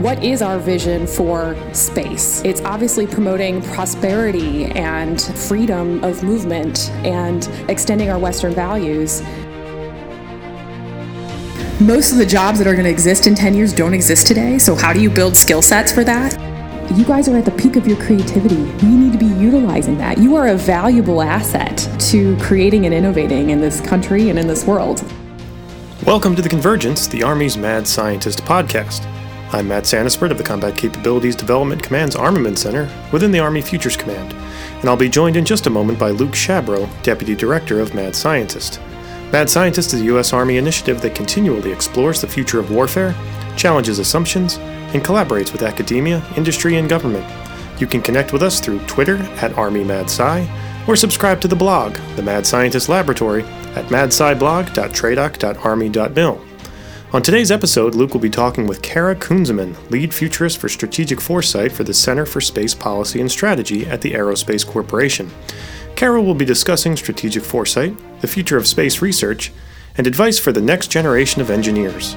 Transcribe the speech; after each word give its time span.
What 0.00 0.24
is 0.24 0.40
our 0.40 0.58
vision 0.58 1.06
for 1.06 1.54
space? 1.74 2.40
It's 2.42 2.62
obviously 2.62 3.06
promoting 3.06 3.60
prosperity 3.60 4.64
and 4.64 5.20
freedom 5.20 6.02
of 6.02 6.22
movement 6.22 6.88
and 7.04 7.46
extending 7.68 8.08
our 8.08 8.18
Western 8.18 8.54
values. 8.54 9.20
Most 11.82 12.12
of 12.12 12.16
the 12.16 12.24
jobs 12.26 12.58
that 12.60 12.66
are 12.66 12.72
going 12.72 12.86
to 12.86 12.90
exist 12.90 13.26
in 13.26 13.34
10 13.34 13.52
years 13.52 13.74
don't 13.74 13.92
exist 13.92 14.26
today, 14.26 14.58
so 14.58 14.74
how 14.74 14.94
do 14.94 15.02
you 15.02 15.10
build 15.10 15.36
skill 15.36 15.60
sets 15.60 15.92
for 15.92 16.02
that? 16.02 16.32
You 16.96 17.04
guys 17.04 17.28
are 17.28 17.36
at 17.36 17.44
the 17.44 17.50
peak 17.50 17.76
of 17.76 17.86
your 17.86 17.98
creativity. 17.98 18.56
We 18.56 18.94
need 18.94 19.12
to 19.12 19.18
be 19.18 19.26
utilizing 19.26 19.98
that. 19.98 20.16
You 20.16 20.34
are 20.34 20.48
a 20.48 20.56
valuable 20.56 21.20
asset 21.20 21.76
to 22.08 22.38
creating 22.38 22.86
and 22.86 22.94
innovating 22.94 23.50
in 23.50 23.60
this 23.60 23.82
country 23.82 24.30
and 24.30 24.38
in 24.38 24.46
this 24.46 24.64
world. 24.64 25.04
Welcome 26.06 26.34
to 26.36 26.40
The 26.40 26.48
Convergence, 26.48 27.06
the 27.06 27.22
Army's 27.22 27.58
Mad 27.58 27.86
Scientist 27.86 28.38
podcast. 28.46 29.06
I'm 29.52 29.66
Matt 29.66 29.82
Santaspirt 29.82 30.30
of 30.30 30.38
the 30.38 30.44
Combat 30.44 30.76
Capabilities 30.76 31.34
Development 31.34 31.82
Command's 31.82 32.14
Armament 32.14 32.56
Center 32.56 32.88
within 33.10 33.32
the 33.32 33.40
Army 33.40 33.60
Futures 33.60 33.96
Command, 33.96 34.32
and 34.32 34.88
I'll 34.88 34.96
be 34.96 35.08
joined 35.08 35.36
in 35.36 35.44
just 35.44 35.66
a 35.66 35.70
moment 35.70 35.98
by 35.98 36.10
Luke 36.10 36.34
Shabro, 36.34 36.88
Deputy 37.02 37.34
Director 37.34 37.80
of 37.80 37.92
Mad 37.92 38.14
Scientist. 38.14 38.80
Mad 39.32 39.50
Scientist 39.50 39.92
is 39.92 40.02
a 40.02 40.04
U.S. 40.04 40.32
Army 40.32 40.56
initiative 40.56 41.00
that 41.00 41.16
continually 41.16 41.72
explores 41.72 42.20
the 42.20 42.28
future 42.28 42.60
of 42.60 42.70
warfare, 42.70 43.12
challenges 43.56 43.98
assumptions, 43.98 44.58
and 44.94 45.02
collaborates 45.02 45.50
with 45.50 45.62
academia, 45.62 46.24
industry, 46.36 46.76
and 46.76 46.88
government. 46.88 47.26
You 47.80 47.88
can 47.88 48.02
connect 48.02 48.32
with 48.32 48.44
us 48.44 48.60
through 48.60 48.86
Twitter 48.86 49.16
at 49.16 49.50
ArmyMadSci 49.54 50.86
or 50.86 50.94
subscribe 50.94 51.40
to 51.40 51.48
the 51.48 51.56
blog, 51.56 51.94
The 52.14 52.22
Mad 52.22 52.46
Scientist 52.46 52.88
Laboratory, 52.88 53.42
at 53.74 53.86
madsciblog.tradoc.army.mil. 53.86 56.49
On 57.12 57.20
today's 57.20 57.50
episode, 57.50 57.96
Luke 57.96 58.12
will 58.12 58.20
be 58.20 58.30
talking 58.30 58.68
with 58.68 58.82
Kara 58.82 59.16
Cunzeman, 59.16 59.74
lead 59.90 60.14
futurist 60.14 60.58
for 60.58 60.68
strategic 60.68 61.20
foresight 61.20 61.72
for 61.72 61.82
the 61.82 61.92
Center 61.92 62.24
for 62.24 62.40
Space 62.40 62.72
Policy 62.72 63.20
and 63.20 63.28
Strategy 63.28 63.84
at 63.84 64.00
the 64.00 64.12
Aerospace 64.12 64.64
Corporation. 64.64 65.28
Kara 65.96 66.22
will 66.22 66.36
be 66.36 66.44
discussing 66.44 66.96
strategic 66.96 67.42
foresight, 67.42 67.96
the 68.20 68.28
future 68.28 68.56
of 68.56 68.68
space 68.68 69.02
research, 69.02 69.50
and 69.98 70.06
advice 70.06 70.38
for 70.38 70.52
the 70.52 70.60
next 70.60 70.92
generation 70.92 71.42
of 71.42 71.50
engineers. 71.50 72.14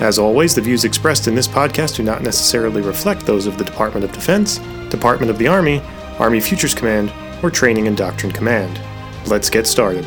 As 0.00 0.18
always, 0.18 0.54
the 0.54 0.60
views 0.60 0.84
expressed 0.84 1.26
in 1.26 1.34
this 1.34 1.48
podcast 1.48 1.96
do 1.96 2.02
not 2.02 2.22
necessarily 2.22 2.82
reflect 2.82 3.24
those 3.24 3.46
of 3.46 3.56
the 3.56 3.64
Department 3.64 4.04
of 4.04 4.12
Defense, 4.12 4.58
Department 4.90 5.30
of 5.30 5.38
the 5.38 5.48
Army, 5.48 5.80
Army 6.18 6.40
Futures 6.42 6.74
Command, 6.74 7.10
or 7.42 7.50
Training 7.50 7.88
and 7.88 7.96
Doctrine 7.96 8.30
Command. 8.30 8.78
Let's 9.26 9.48
get 9.48 9.66
started. 9.66 10.06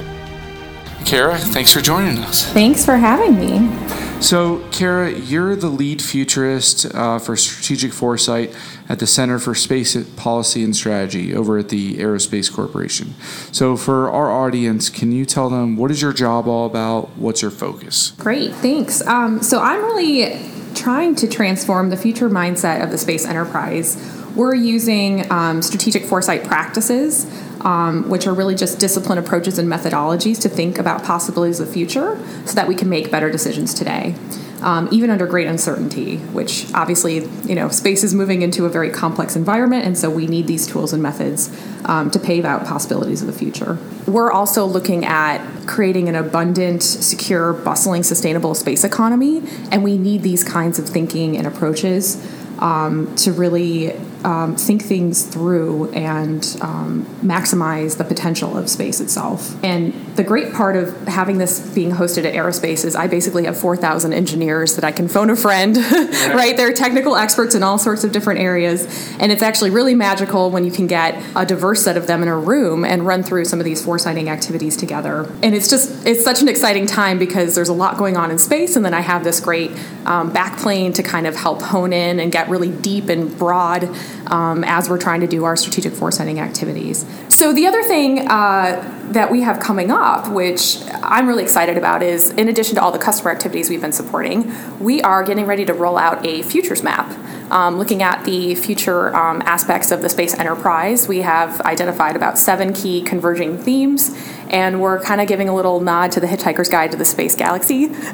Kara, 1.05 1.39
thanks 1.39 1.73
for 1.73 1.81
joining 1.81 2.19
us. 2.19 2.45
Thanks 2.53 2.85
for 2.85 2.97
having 2.97 3.39
me. 3.39 4.06
So, 4.19 4.67
Kara, 4.71 5.11
you're 5.11 5.55
the 5.55 5.69
lead 5.69 6.01
futurist 6.01 6.85
uh, 6.93 7.19
for 7.19 7.37
strategic 7.37 7.93
foresight 7.93 8.53
at 8.89 8.99
the 8.99 9.07
Center 9.07 9.37
for 9.37 9.53
Space 9.53 9.95
Policy 10.15 10.63
and 10.63 10.75
Strategy 10.75 11.35
over 11.35 11.59
at 11.59 11.69
the 11.69 11.97
Aerospace 11.97 12.51
Corporation. 12.51 13.13
So, 13.51 13.77
for 13.77 14.09
our 14.09 14.31
audience, 14.31 14.89
can 14.89 15.11
you 15.11 15.23
tell 15.25 15.49
them 15.49 15.77
what 15.77 15.91
is 15.91 16.01
your 16.01 16.13
job 16.13 16.47
all 16.47 16.65
about? 16.65 17.15
What's 17.17 17.43
your 17.43 17.51
focus? 17.51 18.11
Great, 18.17 18.53
thanks. 18.55 19.05
Um, 19.05 19.43
so, 19.43 19.61
I'm 19.61 19.81
really 19.81 20.41
trying 20.73 21.15
to 21.15 21.27
transform 21.27 21.91
the 21.91 21.97
future 21.97 22.29
mindset 22.29 22.83
of 22.83 22.89
the 22.89 22.97
space 22.97 23.25
enterprise. 23.25 23.95
We're 24.35 24.55
using 24.55 25.31
um, 25.31 25.61
strategic 25.61 26.03
foresight 26.03 26.43
practices 26.43 27.25
um, 27.61 28.09
which 28.09 28.27
are 28.27 28.33
really 28.33 28.55
just 28.55 28.79
discipline 28.79 29.17
approaches 29.17 29.57
and 29.57 29.69
methodologies 29.69 30.41
to 30.41 30.49
think 30.49 30.77
about 30.77 31.03
possibilities 31.03 31.59
of 31.59 31.67
the 31.67 31.73
future 31.73 32.19
so 32.45 32.53
that 32.53 32.67
we 32.67 32.75
can 32.75 32.89
make 32.89 33.11
better 33.11 33.31
decisions 33.31 33.73
today. 33.73 34.15
Um, 34.61 34.89
even 34.91 35.11
under 35.11 35.27
great 35.27 35.45
uncertainty, 35.45 36.17
which 36.17 36.73
obviously, 36.73 37.27
you 37.43 37.53
know, 37.53 37.69
space 37.69 38.03
is 38.03 38.15
moving 38.15 38.41
into 38.41 38.65
a 38.65 38.69
very 38.69 38.89
complex 38.89 39.35
environment, 39.35 39.85
and 39.85 39.95
so 39.95 40.09
we 40.09 40.25
need 40.25 40.47
these 40.47 40.65
tools 40.65 40.93
and 40.93 41.03
methods 41.03 41.55
um, 41.85 42.09
to 42.09 42.17
pave 42.17 42.43
out 42.43 42.65
possibilities 42.65 43.21
of 43.21 43.27
the 43.27 43.33
future. 43.33 43.77
We're 44.07 44.31
also 44.31 44.65
looking 44.65 45.05
at 45.05 45.45
creating 45.67 46.09
an 46.09 46.15
abundant, 46.15 46.81
secure, 46.81 47.53
bustling, 47.53 48.01
sustainable 48.01 48.55
space 48.55 48.83
economy, 48.83 49.43
and 49.71 49.83
we 49.83 49.95
need 49.95 50.23
these 50.23 50.43
kinds 50.43 50.79
of 50.79 50.89
thinking 50.89 51.37
and 51.37 51.45
approaches 51.45 52.15
um, 52.59 53.15
to 53.17 53.31
really 53.31 53.93
um, 54.23 54.55
think 54.55 54.83
things 54.83 55.25
through 55.25 55.91
and 55.91 56.57
um, 56.61 57.05
maximize 57.21 57.97
the 57.97 58.03
potential 58.03 58.57
of 58.57 58.69
space 58.69 58.99
itself. 58.99 59.61
And 59.63 59.93
the 60.17 60.23
great 60.23 60.51
part 60.51 60.75
of 60.75 61.07
having 61.07 61.37
this 61.37 61.59
being 61.59 61.91
hosted 61.91 62.25
at 62.25 62.33
Aerospace 62.33 62.83
is 62.83 62.95
I 62.95 63.05
basically 63.05 63.45
have 63.45 63.55
4,000 63.55 64.13
engineers 64.13 64.75
that 64.75 64.83
I 64.83 64.91
can 64.91 65.07
phone 65.07 65.29
a 65.29 65.35
friend, 65.35 65.77
right? 66.33 66.57
They're 66.57 66.73
technical 66.73 67.15
experts 67.15 67.53
in 67.53 67.61
all 67.61 67.77
sorts 67.77 68.03
of 68.03 68.11
different 68.11 68.39
areas. 68.39 68.85
And 69.19 69.31
it's 69.31 69.43
actually 69.43 69.69
really 69.69 69.93
magical 69.93 70.49
when 70.49 70.65
you 70.65 70.71
can 70.71 70.87
get 70.87 71.23
a 71.35 71.45
diverse 71.45 71.83
set 71.83 71.97
of 71.97 72.07
them 72.07 72.23
in 72.23 72.27
a 72.27 72.37
room 72.37 72.83
and 72.83 73.05
run 73.05 73.21
through 73.21 73.45
some 73.45 73.59
of 73.59 73.65
these 73.65 73.85
foresighting 73.85 74.27
activities 74.27 74.75
together. 74.75 75.31
And 75.43 75.53
it's 75.53 75.69
just, 75.69 76.05
it's 76.07 76.23
such 76.23 76.41
an 76.41 76.49
exciting 76.49 76.87
time 76.87 77.19
because 77.19 77.53
there's 77.53 77.69
a 77.69 77.73
lot 77.73 77.97
going 77.97 78.17
on 78.17 78.31
in 78.31 78.39
space. 78.39 78.75
And 78.75 78.83
then 78.83 78.95
I 78.95 79.01
have 79.01 79.23
this 79.23 79.39
great 79.39 79.69
um, 80.07 80.33
backplane 80.33 80.95
to 80.95 81.03
kind 81.03 81.27
of 81.27 81.35
help 81.35 81.61
hone 81.61 81.93
in 81.93 82.19
and 82.19 82.31
get 82.31 82.49
really 82.49 82.71
deep 82.71 83.09
and 83.09 83.37
broad 83.37 83.87
um, 84.31 84.63
as 84.63 84.89
we're 84.89 84.97
trying 84.97 85.21
to 85.21 85.27
do 85.27 85.43
our 85.43 85.55
strategic 85.55 85.93
foresighting 85.93 86.39
activities. 86.39 87.05
So, 87.29 87.53
the 87.53 87.67
other 87.67 87.83
thing 87.83 88.27
uh, 88.27 88.96
that 89.13 89.31
we 89.31 89.41
have 89.41 89.59
coming 89.59 89.91
up, 89.91 90.27
which 90.29 90.77
I'm 91.01 91.27
really 91.27 91.43
excited 91.43 91.77
about, 91.77 92.03
is 92.03 92.31
in 92.31 92.49
addition 92.49 92.75
to 92.75 92.81
all 92.81 92.91
the 92.91 92.99
customer 92.99 93.31
activities 93.31 93.69
we've 93.69 93.81
been 93.81 93.93
supporting, 93.93 94.53
we 94.79 95.01
are 95.01 95.23
getting 95.23 95.45
ready 95.45 95.65
to 95.65 95.73
roll 95.73 95.97
out 95.97 96.25
a 96.25 96.41
futures 96.43 96.83
map. 96.83 97.17
Um, 97.49 97.77
looking 97.77 98.03
at 98.03 98.25
the 98.25 98.55
future 98.55 99.15
um, 99.15 99.41
aspects 99.45 99.91
of 99.91 100.01
the 100.01 100.09
space 100.09 100.33
enterprise, 100.33 101.07
we 101.07 101.21
have 101.21 101.61
identified 101.61 102.17
about 102.17 102.37
seven 102.37 102.73
key 102.73 103.01
converging 103.01 103.57
themes, 103.57 104.13
and 104.49 104.81
we're 104.81 104.99
kind 104.99 105.21
of 105.21 105.27
giving 105.27 105.47
a 105.47 105.55
little 105.55 105.79
nod 105.79 106.11
to 106.11 106.19
the 106.19 106.27
Hitchhiker's 106.27 106.67
Guide 106.67 106.91
to 106.91 106.97
the 106.97 107.05
Space 107.05 107.35
Galaxy. 107.35 107.85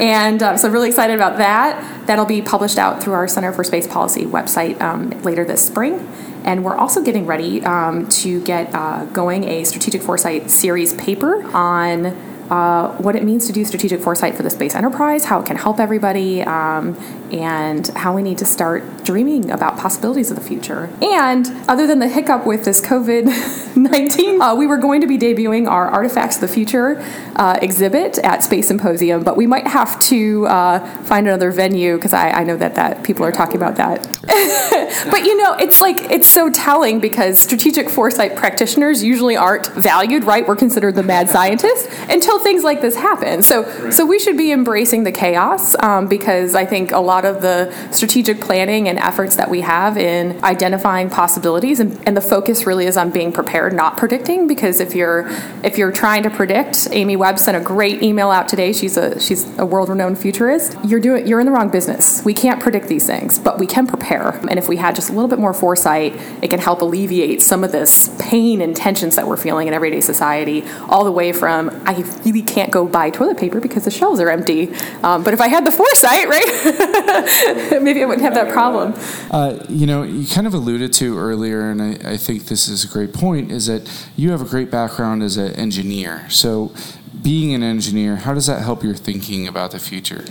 and 0.00 0.42
um, 0.42 0.56
so 0.56 0.68
I'm 0.68 0.72
really 0.72 0.88
excited 0.88 1.14
about 1.14 1.36
that. 1.36 2.06
That'll 2.06 2.24
be 2.24 2.40
published 2.40 2.78
out 2.78 3.02
through 3.02 3.12
our 3.12 3.28
Center 3.28 3.52
for 3.52 3.62
Space 3.62 3.86
Policy 3.86 4.24
website 4.24 4.80
um, 4.80 5.10
later 5.22 5.44
this 5.44 5.66
spring. 5.66 6.10
And 6.46 6.64
we're 6.64 6.76
also 6.76 7.02
getting 7.02 7.26
ready 7.26 7.62
um, 7.64 8.08
to 8.08 8.40
get 8.44 8.72
uh, 8.72 9.04
going 9.06 9.44
a 9.44 9.64
strategic 9.64 10.00
foresight 10.00 10.50
series 10.50 10.94
paper 10.94 11.44
on 11.54 12.06
uh, 12.50 12.96
what 12.98 13.16
it 13.16 13.24
means 13.24 13.46
to 13.48 13.52
do 13.52 13.64
strategic 13.64 14.00
foresight 14.00 14.36
for 14.36 14.44
the 14.44 14.50
space 14.50 14.74
enterprise, 14.74 15.24
how 15.24 15.40
it 15.40 15.46
can 15.46 15.56
help 15.56 15.80
everybody, 15.80 16.42
um, 16.42 16.96
and 17.32 17.88
how 17.88 18.14
we 18.14 18.22
need 18.22 18.38
to 18.38 18.44
start 18.44 18.84
dreaming 19.06 19.50
about 19.50 19.78
possibilities 19.78 20.30
of 20.30 20.36
the 20.36 20.42
future. 20.42 20.90
And 21.00 21.46
other 21.68 21.86
than 21.86 22.00
the 22.00 22.08
hiccup 22.08 22.44
with 22.44 22.64
this 22.64 22.84
COVID 22.84 23.76
19, 23.76 24.40
uh, 24.42 24.54
we 24.54 24.66
were 24.66 24.76
going 24.76 25.00
to 25.00 25.06
be 25.06 25.16
debuting 25.16 25.68
our 25.68 25.86
Artifacts 25.86 26.36
of 26.36 26.40
the 26.42 26.48
Future 26.48 27.02
uh, 27.36 27.58
exhibit 27.62 28.18
at 28.18 28.42
Space 28.42 28.66
Symposium, 28.66 29.22
but 29.22 29.36
we 29.36 29.46
might 29.46 29.66
have 29.66 29.98
to 30.00 30.46
uh, 30.46 30.80
find 31.04 31.26
another 31.26 31.52
venue 31.52 31.96
because 31.96 32.12
I, 32.12 32.30
I, 32.30 32.44
know 32.44 32.56
that, 32.56 32.74
that 32.74 33.04
people 33.04 33.24
are 33.24 33.32
talking 33.32 33.56
about 33.56 33.76
that. 33.76 34.02
but 35.10 35.24
you 35.24 35.36
know, 35.36 35.54
it's 35.54 35.80
like, 35.80 36.10
it's 36.10 36.28
so 36.28 36.50
telling 36.50 36.98
because 36.98 37.38
strategic 37.38 37.88
foresight 37.88 38.34
practitioners 38.34 39.02
usually 39.02 39.36
aren't 39.36 39.68
valued, 39.74 40.24
right? 40.24 40.46
We're 40.46 40.56
considered 40.56 40.96
the 40.96 41.02
mad 41.02 41.28
scientists 41.28 41.88
until 42.08 42.40
things 42.40 42.64
like 42.64 42.80
this 42.80 42.96
happen. 42.96 43.42
So, 43.42 43.62
right. 43.62 43.92
so 43.92 44.04
we 44.04 44.18
should 44.18 44.36
be 44.36 44.50
embracing 44.50 45.04
the 45.04 45.12
chaos 45.12 45.76
um, 45.82 46.08
because 46.08 46.54
I 46.54 46.64
think 46.66 46.90
a 46.92 46.98
lot 46.98 47.24
of 47.24 47.42
the 47.42 47.72
strategic 47.92 48.40
planning 48.40 48.88
and 48.88 48.95
efforts 48.98 49.36
that 49.36 49.50
we 49.50 49.60
have 49.62 49.96
in 49.96 50.42
identifying 50.44 51.10
possibilities 51.10 51.80
and, 51.80 52.00
and 52.06 52.16
the 52.16 52.20
focus 52.20 52.66
really 52.66 52.86
is 52.86 52.96
on 52.96 53.10
being 53.10 53.32
prepared, 53.32 53.72
not 53.72 53.96
predicting. 53.96 54.46
Because 54.46 54.80
if 54.80 54.94
you're 54.94 55.28
if 55.64 55.78
you're 55.78 55.92
trying 55.92 56.22
to 56.24 56.30
predict, 56.30 56.88
Amy 56.92 57.16
Webb 57.16 57.38
sent 57.38 57.56
a 57.56 57.60
great 57.60 58.02
email 58.02 58.30
out 58.30 58.48
today. 58.48 58.72
She's 58.72 58.96
a 58.96 59.20
she's 59.20 59.46
a 59.58 59.66
world-renowned 59.66 60.18
futurist. 60.18 60.76
You're 60.84 61.00
doing 61.00 61.26
you're 61.26 61.40
in 61.40 61.46
the 61.46 61.52
wrong 61.52 61.70
business. 61.70 62.24
We 62.24 62.34
can't 62.34 62.60
predict 62.60 62.88
these 62.88 63.06
things, 63.06 63.38
but 63.38 63.58
we 63.58 63.66
can 63.66 63.86
prepare. 63.86 64.30
And 64.48 64.58
if 64.58 64.68
we 64.68 64.76
had 64.76 64.94
just 64.94 65.10
a 65.10 65.12
little 65.12 65.28
bit 65.28 65.38
more 65.38 65.54
foresight, 65.54 66.14
it 66.42 66.48
can 66.48 66.60
help 66.60 66.82
alleviate 66.82 67.42
some 67.42 67.64
of 67.64 67.72
this 67.72 68.14
pain 68.18 68.60
and 68.60 68.74
tensions 68.74 69.16
that 69.16 69.26
we're 69.26 69.36
feeling 69.36 69.68
in 69.68 69.74
everyday 69.74 70.00
society, 70.00 70.64
all 70.88 71.04
the 71.04 71.12
way 71.12 71.32
from 71.32 71.70
I 71.86 72.04
really 72.24 72.42
can't 72.42 72.70
go 72.70 72.86
buy 72.86 73.10
toilet 73.10 73.38
paper 73.38 73.60
because 73.60 73.84
the 73.84 73.90
shelves 73.90 74.20
are 74.20 74.30
empty. 74.30 74.72
Um, 75.02 75.24
but 75.24 75.34
if 75.34 75.40
I 75.40 75.48
had 75.48 75.66
the 75.66 75.72
foresight, 75.72 76.28
right, 76.28 77.80
maybe 77.82 78.02
I 78.02 78.06
wouldn't 78.06 78.22
have 78.22 78.34
that 78.34 78.52
problem. 78.52 78.85
Uh, 79.30 79.64
you 79.68 79.86
know, 79.86 80.02
you 80.02 80.26
kind 80.26 80.46
of 80.46 80.54
alluded 80.54 80.92
to 80.94 81.18
earlier, 81.18 81.70
and 81.70 81.82
I, 81.82 82.12
I 82.12 82.16
think 82.16 82.46
this 82.46 82.68
is 82.68 82.84
a 82.84 82.88
great 82.88 83.12
point, 83.12 83.50
is 83.50 83.66
that 83.66 83.90
you 84.16 84.30
have 84.30 84.40
a 84.40 84.44
great 84.44 84.70
background 84.70 85.22
as 85.22 85.36
an 85.36 85.52
engineer. 85.54 86.28
So, 86.30 86.74
being 87.22 87.54
an 87.54 87.62
engineer, 87.62 88.16
how 88.16 88.34
does 88.34 88.46
that 88.46 88.62
help 88.62 88.84
your 88.84 88.94
thinking 88.94 89.48
about 89.48 89.72
the 89.72 89.78
future? 89.78 90.24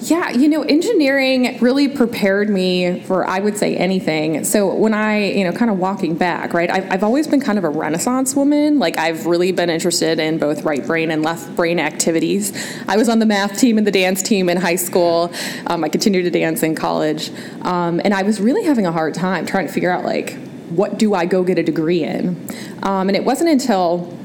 Yeah, 0.00 0.30
you 0.30 0.48
know, 0.48 0.62
engineering 0.62 1.58
really 1.60 1.88
prepared 1.88 2.48
me 2.48 3.00
for, 3.00 3.26
I 3.26 3.40
would 3.40 3.58
say, 3.58 3.76
anything. 3.76 4.44
So 4.44 4.72
when 4.72 4.94
I, 4.94 5.32
you 5.32 5.42
know, 5.42 5.52
kind 5.52 5.70
of 5.70 5.78
walking 5.78 6.14
back, 6.14 6.54
right, 6.54 6.70
I've, 6.70 6.90
I've 6.90 7.02
always 7.02 7.26
been 7.26 7.40
kind 7.40 7.58
of 7.58 7.64
a 7.64 7.68
renaissance 7.68 8.36
woman. 8.36 8.78
Like, 8.78 8.96
I've 8.96 9.26
really 9.26 9.50
been 9.50 9.70
interested 9.70 10.20
in 10.20 10.38
both 10.38 10.62
right 10.62 10.86
brain 10.86 11.10
and 11.10 11.22
left 11.22 11.54
brain 11.56 11.80
activities. 11.80 12.52
I 12.86 12.96
was 12.96 13.08
on 13.08 13.18
the 13.18 13.26
math 13.26 13.58
team 13.58 13.76
and 13.76 13.86
the 13.86 13.90
dance 13.90 14.22
team 14.22 14.48
in 14.48 14.56
high 14.56 14.76
school. 14.76 15.32
Um, 15.66 15.82
I 15.82 15.88
continued 15.88 16.22
to 16.22 16.30
dance 16.30 16.62
in 16.62 16.76
college. 16.76 17.32
Um, 17.62 18.00
and 18.04 18.14
I 18.14 18.22
was 18.22 18.40
really 18.40 18.64
having 18.64 18.86
a 18.86 18.92
hard 18.92 19.14
time 19.14 19.46
trying 19.46 19.66
to 19.66 19.72
figure 19.72 19.90
out, 19.90 20.04
like, 20.04 20.38
what 20.70 20.98
do 20.98 21.14
I 21.14 21.26
go 21.26 21.42
get 21.42 21.58
a 21.58 21.62
degree 21.62 22.04
in? 22.04 22.36
Um, 22.82 23.08
and 23.08 23.16
it 23.16 23.24
wasn't 23.24 23.50
until 23.50 24.17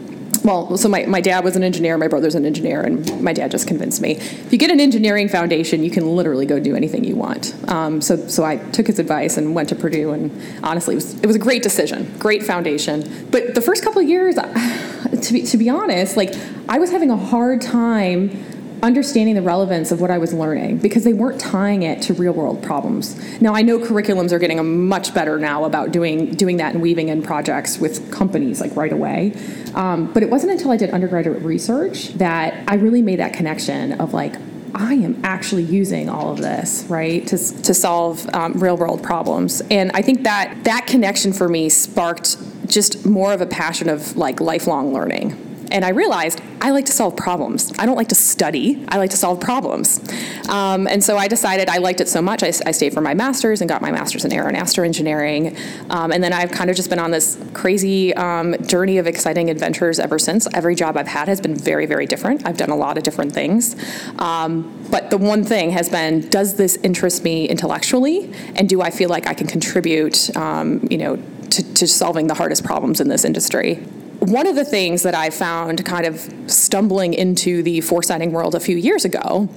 well, 0.43 0.77
so 0.77 0.89
my, 0.89 1.05
my 1.05 1.21
dad 1.21 1.43
was 1.43 1.55
an 1.55 1.63
engineer, 1.63 1.97
my 1.97 2.07
brother's 2.07 2.35
an 2.35 2.45
engineer, 2.45 2.81
and 2.81 3.21
my 3.21 3.33
dad 3.33 3.51
just 3.51 3.67
convinced 3.67 4.01
me 4.01 4.13
if 4.13 4.51
you 4.51 4.57
get 4.57 4.71
an 4.71 4.79
engineering 4.79 5.29
foundation, 5.29 5.83
you 5.83 5.91
can 5.91 6.15
literally 6.15 6.45
go 6.45 6.59
do 6.59 6.75
anything 6.75 7.03
you 7.03 7.15
want. 7.15 7.55
Um, 7.69 8.01
so, 8.01 8.17
so 8.27 8.43
I 8.43 8.57
took 8.57 8.87
his 8.87 8.99
advice 8.99 9.37
and 9.37 9.55
went 9.55 9.69
to 9.69 9.75
Purdue, 9.75 10.11
and 10.11 10.31
honestly, 10.63 10.95
it 10.95 10.97
was, 10.97 11.19
it 11.21 11.27
was 11.27 11.35
a 11.35 11.39
great 11.39 11.63
decision, 11.63 12.13
great 12.19 12.43
foundation. 12.43 13.27
But 13.31 13.55
the 13.55 13.61
first 13.61 13.83
couple 13.83 14.01
of 14.01 14.07
years, 14.07 14.35
to 15.21 15.33
be, 15.33 15.43
to 15.43 15.57
be 15.57 15.69
honest, 15.69 16.17
like 16.17 16.33
I 16.67 16.79
was 16.79 16.91
having 16.91 17.09
a 17.09 17.17
hard 17.17 17.61
time 17.61 18.52
understanding 18.83 19.33
the 19.33 19.41
relevance 19.41 19.91
of 19.91 20.01
what 20.01 20.11
I 20.11 20.17
was 20.17 20.33
learning 20.33 20.77
because 20.77 21.05
they 21.05 21.13
weren't 21.13 21.39
tying 21.39 21.83
it 21.83 22.01
to 22.03 22.13
real 22.13 22.33
world 22.33 22.61
problems. 22.61 23.15
Now 23.41 23.55
I 23.55 23.61
know 23.61 23.79
curriculums 23.79 24.33
are 24.33 24.39
getting 24.39 24.87
much 24.87 25.13
better 25.13 25.39
now 25.39 25.63
about 25.63 25.91
doing 25.91 26.31
doing 26.31 26.57
that 26.57 26.73
and 26.73 26.81
weaving 26.83 27.07
in 27.07 27.23
projects 27.23 27.79
with 27.79 28.11
companies 28.11 28.59
like 28.59 28.75
right 28.75 28.91
away. 28.91 29.33
Um, 29.73 30.11
but 30.13 30.21
it 30.21 30.29
wasn't 30.29 30.51
until 30.51 30.69
I 30.71 30.77
did 30.77 30.89
undergraduate 30.91 31.41
research 31.43 32.09
that 32.15 32.61
I 32.67 32.75
really 32.75 33.01
made 33.01 33.19
that 33.19 33.33
connection 33.33 33.93
of 34.01 34.13
like 34.13 34.35
I 34.75 34.95
am 34.95 35.21
actually 35.23 35.63
using 35.63 36.09
all 36.09 36.31
of 36.31 36.39
this, 36.39 36.83
right, 36.89 37.25
to, 37.27 37.37
to 37.37 37.73
solve 37.75 38.27
um, 38.33 38.53
real 38.53 38.75
world 38.75 39.03
problems. 39.03 39.61
And 39.69 39.91
I 39.93 40.01
think 40.01 40.23
that 40.23 40.63
that 40.63 40.87
connection 40.87 41.31
for 41.31 41.47
me 41.47 41.69
sparked 41.69 42.37
just 42.67 43.05
more 43.05 43.33
of 43.33 43.41
a 43.41 43.45
passion 43.45 43.87
of 43.87 44.17
like 44.17 44.41
lifelong 44.41 44.91
learning 44.91 45.42
and 45.73 45.83
I 45.83 45.89
realized 45.89 46.41
I 46.61 46.69
like 46.69 46.85
to 46.85 46.93
solve 46.93 47.17
problems. 47.17 47.73
I 47.77 47.85
don't 47.85 47.97
like 47.97 48.07
to 48.09 48.15
study. 48.15 48.85
I 48.87 48.97
like 48.97 49.09
to 49.09 49.17
solve 49.17 49.41
problems. 49.41 49.99
Um, 50.47 50.87
and 50.87 51.03
so 51.03 51.17
I 51.17 51.27
decided 51.27 51.67
I 51.67 51.79
liked 51.79 51.99
it 51.99 52.07
so 52.07 52.21
much. 52.21 52.43
I, 52.43 52.47
I, 52.65 52.71
stayed 52.71 52.93
for 52.93 53.01
my 53.01 53.13
master's 53.13 53.59
and 53.59 53.67
got 53.67 53.81
my 53.81 53.91
master's 53.91 54.23
in 54.23 54.31
aero 54.31 54.47
and 54.47 54.55
astro 54.55 54.85
engineering. 54.85 55.57
Um, 55.89 56.11
and 56.11 56.23
then 56.23 56.31
I've 56.31 56.51
kind 56.51 56.69
of 56.69 56.75
just 56.75 56.89
been 56.89 56.99
on 56.99 57.11
this 57.11 57.37
crazy 57.53 58.13
um, 58.13 58.55
journey 58.65 58.97
of 58.97 59.07
exciting 59.07 59.49
adventures 59.49 59.99
ever 59.99 60.19
since. 60.19 60.47
Every 60.53 60.75
job 60.75 60.95
I've 60.95 61.07
had 61.07 61.27
has 61.27 61.41
been 61.41 61.55
very, 61.55 61.85
very 61.85 62.05
different. 62.05 62.47
I've 62.47 62.57
done 62.57 62.69
a 62.69 62.77
lot 62.77 62.97
of 62.97 63.03
different 63.03 63.33
things. 63.33 63.75
Um, 64.19 64.87
but 64.91 65.09
the 65.09 65.17
one 65.17 65.43
thing 65.43 65.71
has 65.71 65.89
been, 65.89 66.29
does 66.29 66.55
this 66.55 66.77
interest 66.77 67.23
me 67.23 67.49
intellectually? 67.49 68.31
And 68.55 68.69
do 68.69 68.81
I 68.81 68.91
feel 68.91 69.09
like 69.09 69.27
I 69.27 69.33
can 69.33 69.47
contribute, 69.47 70.35
um, 70.37 70.87
you 70.89 70.99
know, 70.99 71.15
to, 71.49 71.73
to 71.73 71.87
solving 71.87 72.27
the 72.27 72.35
hardest 72.35 72.63
problems 72.63 73.01
in 73.01 73.09
this 73.09 73.25
industry? 73.25 73.83
One 74.23 74.47
of 74.47 74.55
the 74.55 74.63
things 74.63 75.03
that 75.03 75.15
I 75.15 75.29
found 75.29 75.83
kind 75.85 76.05
of 76.05 76.33
stumbling 76.47 77.13
into 77.13 77.61
the 77.61 77.79
foresighting 77.79 78.31
world 78.31 78.55
a 78.55 78.59
few 78.59 78.77
years 78.77 79.03
ago 79.03 79.49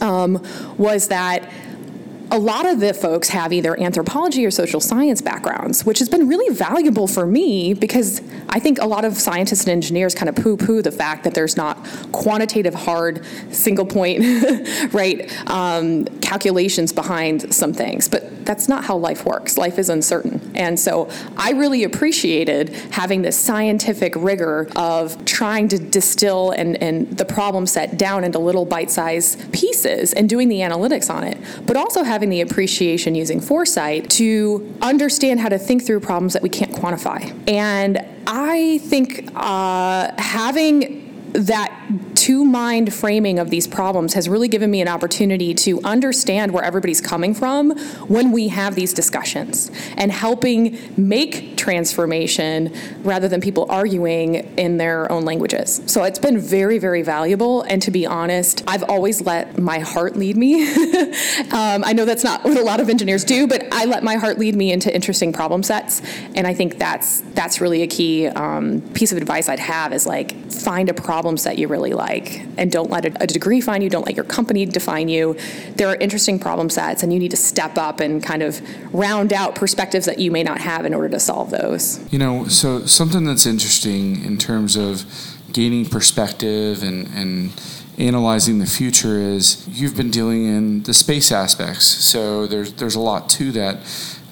um, 0.00 0.44
was 0.76 1.08
that 1.08 1.48
a 2.32 2.38
lot 2.38 2.64
of 2.64 2.80
the 2.80 2.94
folks 2.94 3.28
have 3.28 3.52
either 3.52 3.78
anthropology 3.78 4.46
or 4.46 4.50
social 4.50 4.80
science 4.80 5.20
backgrounds, 5.20 5.84
which 5.84 5.98
has 5.98 6.08
been 6.08 6.26
really 6.26 6.52
valuable 6.54 7.06
for 7.06 7.26
me 7.26 7.74
because 7.74 8.22
I 8.48 8.58
think 8.58 8.80
a 8.80 8.86
lot 8.86 9.04
of 9.04 9.18
scientists 9.18 9.64
and 9.64 9.70
engineers 9.70 10.14
kind 10.14 10.30
of 10.30 10.36
poo 10.36 10.56
poo 10.56 10.80
the 10.80 10.90
fact 10.90 11.24
that 11.24 11.34
there's 11.34 11.58
not 11.58 11.76
quantitative, 12.10 12.74
hard, 12.74 13.22
single 13.50 13.84
point, 13.84 14.22
right, 14.94 15.30
um, 15.50 16.06
calculations 16.20 16.90
behind 16.90 17.54
some 17.54 17.74
things. 17.74 18.08
But 18.08 18.46
that's 18.46 18.68
not 18.68 18.84
how 18.84 18.96
life 18.96 19.24
works. 19.24 19.58
Life 19.58 19.78
is 19.78 19.88
uncertain. 19.88 20.40
And 20.54 20.78
so 20.78 21.10
I 21.36 21.52
really 21.52 21.84
appreciated 21.84 22.70
having 22.90 23.22
this 23.22 23.38
scientific 23.38 24.14
rigor 24.16 24.68
of 24.74 25.22
trying 25.24 25.68
to 25.68 25.78
distill 25.78 26.50
and, 26.52 26.82
and 26.82 27.16
the 27.16 27.24
problem 27.24 27.66
set 27.66 27.98
down 27.98 28.24
into 28.24 28.38
little 28.38 28.64
bite 28.64 28.90
sized 28.90 29.52
pieces 29.52 30.12
and 30.12 30.28
doing 30.28 30.48
the 30.48 30.60
analytics 30.60 31.12
on 31.12 31.24
it, 31.24 31.38
but 31.66 31.76
also 31.76 32.02
having 32.02 32.21
having 32.22 32.30
the 32.30 32.40
appreciation 32.40 33.16
using 33.16 33.40
foresight 33.40 34.08
to 34.08 34.76
understand 34.80 35.40
how 35.40 35.48
to 35.48 35.58
think 35.58 35.84
through 35.84 35.98
problems 35.98 36.34
that 36.34 36.42
we 36.42 36.48
can't 36.48 36.70
quantify. 36.70 37.20
And 37.48 37.98
I 38.28 38.78
think 38.84 39.28
uh, 39.34 40.12
having 40.18 41.32
that 41.32 41.72
two 42.22 42.44
mind 42.44 42.94
framing 42.94 43.40
of 43.40 43.50
these 43.50 43.66
problems 43.66 44.14
has 44.14 44.28
really 44.28 44.46
given 44.46 44.70
me 44.70 44.80
an 44.80 44.86
opportunity 44.86 45.52
to 45.52 45.80
understand 45.82 46.52
where 46.52 46.62
everybody's 46.62 47.00
coming 47.00 47.34
from 47.34 47.76
when 48.06 48.30
we 48.30 48.46
have 48.46 48.76
these 48.76 48.92
discussions 48.92 49.72
and 49.96 50.12
helping 50.12 50.78
make 50.96 51.56
transformation 51.56 52.72
rather 53.02 53.26
than 53.26 53.40
people 53.40 53.66
arguing 53.68 54.36
in 54.56 54.76
their 54.76 55.10
own 55.10 55.24
languages. 55.24 55.82
So 55.86 56.04
it's 56.04 56.20
been 56.20 56.38
very, 56.38 56.78
very 56.78 57.02
valuable. 57.02 57.62
And 57.62 57.82
to 57.82 57.90
be 57.90 58.06
honest, 58.06 58.62
I've 58.68 58.84
always 58.84 59.22
let 59.22 59.58
my 59.58 59.80
heart 59.80 60.14
lead 60.14 60.36
me. 60.36 60.62
um, 61.50 61.82
I 61.84 61.92
know 61.92 62.04
that's 62.04 62.22
not 62.22 62.44
what 62.44 62.56
a 62.56 62.62
lot 62.62 62.78
of 62.78 62.88
engineers 62.88 63.24
do, 63.24 63.48
but 63.48 63.66
I 63.72 63.84
let 63.86 64.04
my 64.04 64.14
heart 64.14 64.38
lead 64.38 64.54
me 64.54 64.70
into 64.70 64.94
interesting 64.94 65.32
problem 65.32 65.64
sets. 65.64 66.00
And 66.36 66.46
I 66.46 66.54
think 66.54 66.78
that's 66.78 67.22
that's 67.32 67.60
really 67.60 67.82
a 67.82 67.88
key 67.88 68.28
um, 68.28 68.80
piece 68.92 69.10
of 69.10 69.18
advice 69.18 69.48
I'd 69.48 69.58
have 69.58 69.92
is 69.92 70.06
like 70.06 70.36
find 70.52 70.88
a 70.88 70.94
problem 70.94 71.36
set 71.36 71.58
you 71.58 71.66
really 71.66 71.94
like 71.94 72.11
like 72.12 72.46
and 72.58 72.70
don't 72.70 72.90
let 72.90 73.04
a, 73.04 73.26
degree 73.26 73.60
define 73.60 73.82
you, 73.82 73.88
don't 73.88 74.06
let 74.06 74.14
your 74.14 74.24
company 74.24 74.66
define 74.66 75.08
you. 75.08 75.36
There 75.76 75.88
are 75.88 75.96
interesting 75.96 76.38
problem 76.38 76.68
sets, 76.70 77.02
and 77.02 77.12
you 77.12 77.18
need 77.18 77.30
to 77.30 77.36
step 77.36 77.78
up 77.78 78.00
and 78.00 78.22
kind 78.22 78.42
of 78.42 78.60
round 78.94 79.32
out 79.32 79.54
perspectives 79.54 80.06
that 80.06 80.18
you 80.18 80.30
may 80.30 80.42
not 80.42 80.60
have 80.60 80.84
in 80.84 80.94
order 80.94 81.08
to 81.10 81.20
solve 81.20 81.50
those. 81.50 82.12
You 82.12 82.18
know, 82.18 82.46
so 82.46 82.86
something 82.86 83.24
that's 83.24 83.46
interesting 83.46 84.24
in 84.24 84.38
terms 84.38 84.76
of 84.76 85.04
gaining 85.52 85.86
perspective 85.86 86.82
and, 86.82 87.06
and 87.14 87.52
analyzing 87.98 88.58
the 88.58 88.66
future 88.66 89.18
is 89.18 89.66
you've 89.68 89.96
been 89.96 90.10
dealing 90.10 90.46
in 90.46 90.82
the 90.84 90.94
space 90.94 91.30
aspects. 91.30 91.84
So 91.84 92.46
there's 92.46 92.72
there's 92.74 92.94
a 92.94 93.00
lot 93.00 93.28
to 93.30 93.52
that. 93.52 93.78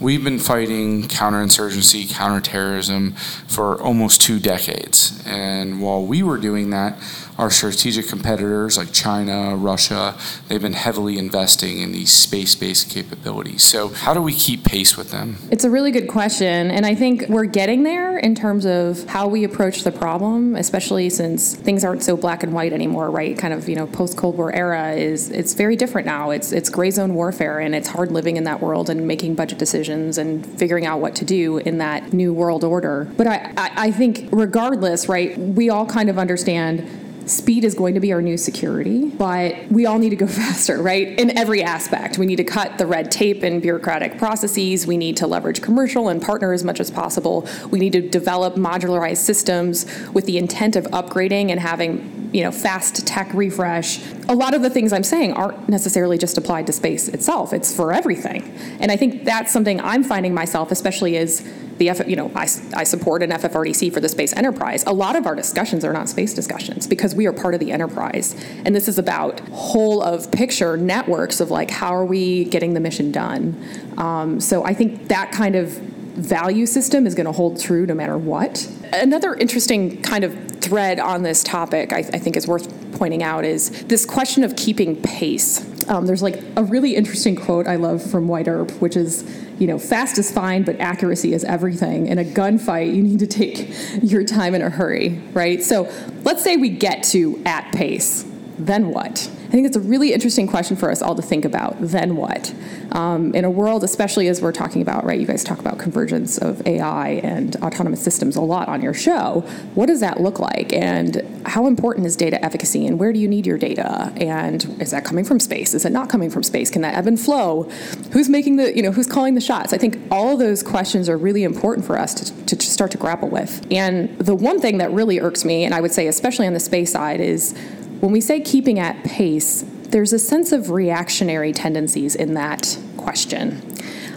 We've 0.01 0.25
been 0.25 0.39
fighting 0.39 1.03
counterinsurgency, 1.03 2.11
counterterrorism 2.11 3.13
for 3.47 3.79
almost 3.83 4.23
two 4.23 4.39
decades. 4.39 5.23
And 5.27 5.83
while 5.83 6.03
we 6.03 6.23
were 6.23 6.39
doing 6.39 6.71
that, 6.71 6.97
our 7.39 7.51
strategic 7.51 8.09
competitors 8.09 8.77
like 8.77 8.93
China, 8.93 9.57
Russia, 9.57 10.17
they've 10.49 10.61
been 10.61 10.73
heavily 10.73 11.19
investing 11.19 11.81
in 11.81 11.93
these 11.93 12.13
space 12.13 12.55
based 12.55 12.91
capabilities. 12.91 13.63
So, 13.63 13.89
how 13.89 14.15
do 14.15 14.23
we 14.23 14.35
keep 14.35 14.65
pace 14.65 14.97
with 14.97 15.11
them? 15.11 15.37
It's 15.51 15.65
a 15.65 15.71
really 15.71 15.91
good 15.91 16.09
question. 16.09 16.71
And 16.71 16.85
I 16.85 16.95
think 16.95 17.29
we're 17.29 17.45
getting 17.45 17.83
there 17.83 18.19
in 18.19 18.35
terms 18.35 18.67
of 18.67 19.05
how 19.07 19.27
we 19.29 19.45
approach 19.45 19.83
the 19.83 19.93
problem, 19.93 20.57
especially 20.57 21.11
since 21.11 21.55
things 21.55 21.85
aren't 21.85 22.03
so 22.03 22.17
black 22.17 22.43
and 22.43 22.53
white 22.53 22.73
anymore, 22.73 23.11
right? 23.11 23.37
Kind 23.37 23.55
of, 23.55 23.69
you 23.69 23.77
know, 23.77 23.87
post 23.87 24.17
Cold 24.17 24.37
War 24.37 24.53
era 24.53 24.93
is 24.93 25.31
it's 25.31 25.55
very 25.55 25.77
different 25.77 26.07
now. 26.07 26.31
It's 26.31 26.53
it's 26.53 26.69
gray 26.69 26.91
zone 26.91 27.15
warfare 27.15 27.61
and 27.61 27.75
it's 27.75 27.89
hard 27.89 28.13
living 28.13 28.37
in 28.37 28.45
that 28.45 28.61
world 28.61 28.91
and 28.91 29.07
making 29.07 29.35
budget 29.35 29.59
decisions 29.59 30.19
and 30.19 30.47
figuring 30.59 30.87
out 30.87 31.01
what 31.01 31.15
to 31.17 31.25
do 31.25 31.59
in 31.59 31.79
that 31.79 32.13
new 32.13 32.33
world 32.33 32.65
order. 32.65 33.11
But 33.17 33.27
I, 33.27 33.53
I, 33.57 33.71
I 33.77 33.91
think 33.91 34.29
regardless, 34.33 35.09
right, 35.09 35.37
we 35.39 35.71
all 35.71 35.87
kind 35.87 36.11
of 36.11 36.19
understand 36.19 37.00
speed 37.31 37.65
is 37.65 37.75
going 37.75 37.95
to 37.95 38.01
be 38.01 38.13
our 38.13 38.21
new 38.21 38.37
security, 38.37 39.07
but 39.07 39.57
we 39.71 39.87
all 39.87 39.99
need 39.99 40.11
to 40.11 40.17
go 40.17 40.27
faster, 40.41 40.83
right? 40.83 41.19
In 41.19 41.37
every 41.39 41.63
aspect. 41.63 42.19
We 42.19 42.27
need 42.27 42.37
to 42.37 42.45
cut 42.45 42.79
the 42.79 42.87
red 42.87 43.11
tape 43.11 43.43
and 43.43 43.63
bureaucratic 43.63 44.19
processes. 44.19 44.87
We 44.87 44.97
need 44.97 45.17
to 45.19 45.27
leverage 45.27 45.63
commercial 45.63 46.09
and 46.09 46.21
partner 46.21 46.53
as 46.53 46.65
much 46.65 46.81
as 46.81 46.91
possible. 46.91 47.47
We 47.71 47.79
need 47.79 47.93
to 47.93 48.01
develop 48.09 48.55
modularized 48.55 49.19
systems 49.19 49.87
with 50.13 50.27
the 50.27 50.39
intent 50.39 50.77
of 50.77 50.85
upgrading 50.87 51.51
and 51.51 51.61
having, 51.61 52.31
you 52.33 52.43
know, 52.43 52.51
fast 52.51 53.07
tech 53.07 53.33
refresh. 53.33 54.01
A 54.31 54.35
lot 54.35 54.55
of 54.55 54.63
the 54.63 54.71
things 54.71 54.93
I'm 54.93 55.03
saying 55.03 55.33
aren't 55.33 55.69
necessarily 55.69 56.17
just 56.17 56.39
applied 56.39 56.69
to 56.69 56.73
space 56.73 57.09
itself. 57.09 57.53
It's 57.53 57.75
for 57.75 57.93
everything. 57.93 58.57
And 58.79 58.93
I 58.93 58.97
think 58.97 59.25
that's 59.25 59.53
something 59.53 59.81
I'm 59.81 60.05
finding 60.05 60.33
myself, 60.33 60.71
especially 60.71 61.17
as 61.17 61.45
the 61.79 61.89
F, 61.89 62.07
you 62.07 62.15
know, 62.15 62.31
I, 62.37 62.43
I 62.75 62.85
support 62.85 63.25
an 63.25 63.31
FFRDC 63.31 63.93
for 63.93 63.99
the 63.99 64.09
space 64.09 64.33
enterprise. 64.35 64.85
A 64.87 64.93
lot 64.93 65.17
of 65.17 65.27
our 65.27 65.35
discussions 65.35 65.85
are 65.85 65.93
not 65.93 66.09
space 66.09 66.33
discussions 66.33 66.87
because 66.87 67.13
we 67.13 67.27
are 67.27 67.33
part 67.33 67.55
of 67.55 67.61
the 67.61 67.73
enterprise. 67.73 68.37
And 68.65 68.77
this 68.77 68.87
is 68.87 69.01
about 69.01 69.41
whole 69.49 70.01
of 70.01 70.31
picture 70.31 70.77
networks 70.77 71.41
of 71.41 71.51
like, 71.51 71.71
how 71.73 71.93
are 71.93 72.05
we 72.05 72.45
getting 72.45 72.75
the 72.75 72.81
mission 72.81 73.11
done? 73.11 73.61
Um, 73.99 74.39
so 74.39 74.65
I 74.65 74.75
think 74.75 75.09
that 75.09 75.33
kind 75.33 75.57
of 75.57 75.71
value 75.71 76.67
system 76.67 77.05
is 77.05 77.17
going 77.17 77.27
to 77.27 77.33
hold 77.33 77.61
true 77.61 77.85
no 77.85 77.95
matter 77.95 78.17
what. 78.17 78.71
Another 78.93 79.35
interesting 79.35 80.01
kind 80.03 80.23
of 80.23 80.50
thread 80.71 81.01
on 81.01 81.25
this 81.25 81.43
topic, 81.43 81.93
I, 81.93 81.99
I 81.99 82.19
think 82.21 82.37
is 82.37 82.47
worth 82.47 82.69
pointing 82.93 83.25
out, 83.25 83.45
is 83.45 83.71
this 83.87 84.07
question 84.07 84.45
of 84.45 84.55
keeping 84.55 84.95
pace. 85.03 85.67
Um, 85.89 86.07
there's 86.07 86.23
like 86.23 86.41
a 86.55 86.63
really 86.63 86.95
interesting 86.95 87.35
quote 87.35 87.67
I 87.67 87.75
love 87.75 88.09
from 88.09 88.29
Wyatt 88.29 88.47
Earp, 88.47 88.71
which 88.81 88.97
is, 88.97 89.25
you 89.59 89.67
know, 89.67 89.81
fast 89.81 90.17
is 90.17 90.31
fine, 90.31 90.63
but 90.63 90.79
accuracy 90.79 91.35
is 91.35 91.43
everything. 91.43 92.07
In 92.07 92.21
a 92.21 92.25
gunfight, 92.25 92.95
you 92.95 93.03
need 93.03 93.19
to 93.19 93.27
take 93.27 93.69
your 94.01 94.23
time 94.23 94.55
in 94.55 94.63
a 94.63 94.71
hurry, 94.71 95.21
right? 95.33 95.61
So 95.61 95.91
let's 96.23 96.45
say 96.45 96.57
we 96.57 96.69
get 96.69 97.03
to 97.05 97.43
at 97.45 97.73
pace, 97.75 98.25
then 98.57 98.91
what? 98.91 99.29
I 99.51 99.53
think 99.53 99.67
it's 99.67 99.77
a 99.77 99.81
really 99.81 100.13
interesting 100.13 100.47
question 100.47 100.77
for 100.77 100.93
us 100.93 101.03
all 101.03 101.17
to 101.17 101.23
think 101.23 101.45
about. 101.45 101.75
Then 101.81 102.15
what? 102.15 102.55
Um, 102.93 103.35
in 103.35 103.45
a 103.45 103.51
world, 103.51 103.83
especially 103.83 104.29
as 104.29 104.41
we're 104.41 104.53
talking 104.53 104.81
about, 104.81 105.05
right? 105.05 105.19
You 105.19 105.27
guys 105.27 105.43
talk 105.43 105.59
about 105.59 105.77
convergence 105.77 106.39
of 106.39 106.65
AI 106.69 107.21
and 107.25 107.57
autonomous 107.57 108.01
systems 108.01 108.37
a 108.37 108.43
lot 108.43 108.69
on 108.69 108.81
your 108.81 108.95
show. 108.95 109.41
What 109.75 109.87
does 109.87 109.99
that 110.01 110.21
look 110.21 110.39
like? 110.39 110.73
And 110.73 111.43
how 111.47 111.67
important 111.67 112.07
is 112.07 112.15
data 112.15 112.43
efficacy? 112.45 112.87
And 112.87 112.97
where 112.97 113.13
do 113.13 113.19
you 113.19 113.27
need 113.27 113.45
your 113.45 113.59
data? 113.59 114.13
And 114.19 114.81
is 114.81 114.93
that 114.93 115.05
coming 115.05 115.25
from 115.25 115.41
space? 115.41 115.75
Is 115.75 115.85
it 115.85 115.91
not 115.91 116.09
coming 116.09 116.31
from 116.31 116.45
space? 116.45 116.71
Can 116.71 116.83
that 116.83 116.95
ebb 116.95 117.09
and 117.09 117.19
flow? 117.19 117.65
Who's 118.13 118.29
making 118.29 118.55
the, 118.55 118.73
you 118.77 118.85
know, 118.85 118.93
who's 118.93 119.09
calling 119.09 119.35
the 119.35 119.41
shots? 119.41 119.73
I 119.73 119.79
think 119.79 119.99
all 120.13 120.35
of 120.35 120.39
those 120.39 120.63
questions 120.63 121.09
are 121.09 121.19
really 121.19 121.43
important 121.43 121.85
for 121.85 121.99
us 121.99 122.15
to, 122.15 122.57
to 122.57 122.65
start 122.65 122.93
to 122.93 122.99
grapple 122.99 123.29
with. 123.29 123.67
And 123.73 124.17
the 124.21 124.37
one 124.37 124.61
thing 124.61 124.79
that 124.79 124.93
really 124.93 125.19
irks 125.19 125.45
me, 125.45 125.65
and 125.65 125.75
I 125.75 125.81
would 125.81 125.91
say 125.91 126.07
especially 126.07 126.47
on 126.47 126.53
the 126.53 126.61
space 126.61 126.93
side, 126.93 127.21
is 127.21 127.53
when 128.01 128.13
we 128.13 128.21
say 128.21 128.41
keeping 128.41 128.79
at 128.79 129.05
pace, 129.05 129.65
there's 129.91 130.13
a 130.13 130.19
sense 130.19 130.53
of 130.53 130.71
reactionary 130.71 131.53
tendencies 131.53 132.15
in 132.15 132.35
that 132.35 132.79
question. 132.97 133.63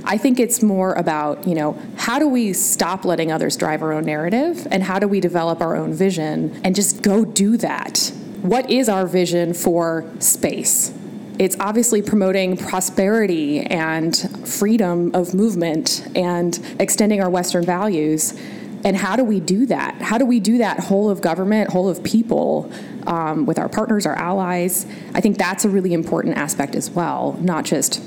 I 0.06 0.18
think 0.18 0.40
it's 0.40 0.62
more 0.62 0.94
about, 0.94 1.48
you 1.48 1.56
know, 1.56 1.78
how 1.96 2.20
do 2.20 2.28
we 2.28 2.54
stop 2.54 3.06
letting 3.06 3.32
others 3.32 3.56
drive 3.56 3.82
our 3.82 3.94
own 3.94 4.06
narrative 4.06 4.68
and 4.70 4.84
how 4.84 5.00
do 5.00 5.08
we 5.08 5.20
develop 5.20 5.62
our 5.62 5.75
own 5.75 5.94
vision 5.94 6.60
and 6.63 6.75
just 6.75 7.02
go 7.02 7.24
do 7.24 7.58
that? 7.58 8.12
What 8.42 8.70
is 8.70 8.90
our 8.90 9.08
vision 9.08 9.54
for 9.54 10.06
space? 10.20 10.94
It's 11.40 11.56
obviously 11.60 12.02
promoting 12.02 12.58
prosperity 12.58 13.62
and 13.62 14.16
freedom 14.48 15.12
of 15.16 15.34
movement 15.34 16.06
and 16.16 16.60
extending 16.80 17.22
our 17.22 17.30
Western 17.30 17.66
values. 17.66 18.34
And 18.84 18.98
how 18.98 19.16
do 19.16 19.24
we 19.24 19.40
do 19.40 19.66
that? 19.68 19.96
How 20.02 20.18
do 20.18 20.25
we 20.25 20.42
do 20.42 20.58
that 20.58 20.82
whole 20.82 21.10
of 21.10 21.22
government, 21.22 21.72
whole 21.72 21.88
of 21.88 22.04
people, 22.04 22.70
um, 23.07 23.45
with 23.45 23.60
our 23.60 23.69
partners, 23.69 24.05
our 24.05 24.15
allies? 24.15 24.86
I 25.13 25.22
think 25.22 25.38
that's 25.38 25.65
a 25.65 25.69
really 25.69 25.93
important 25.93 26.38
aspect 26.38 26.75
as 26.75 26.89
well, 26.89 27.38
not 27.41 27.65
just 27.65 28.01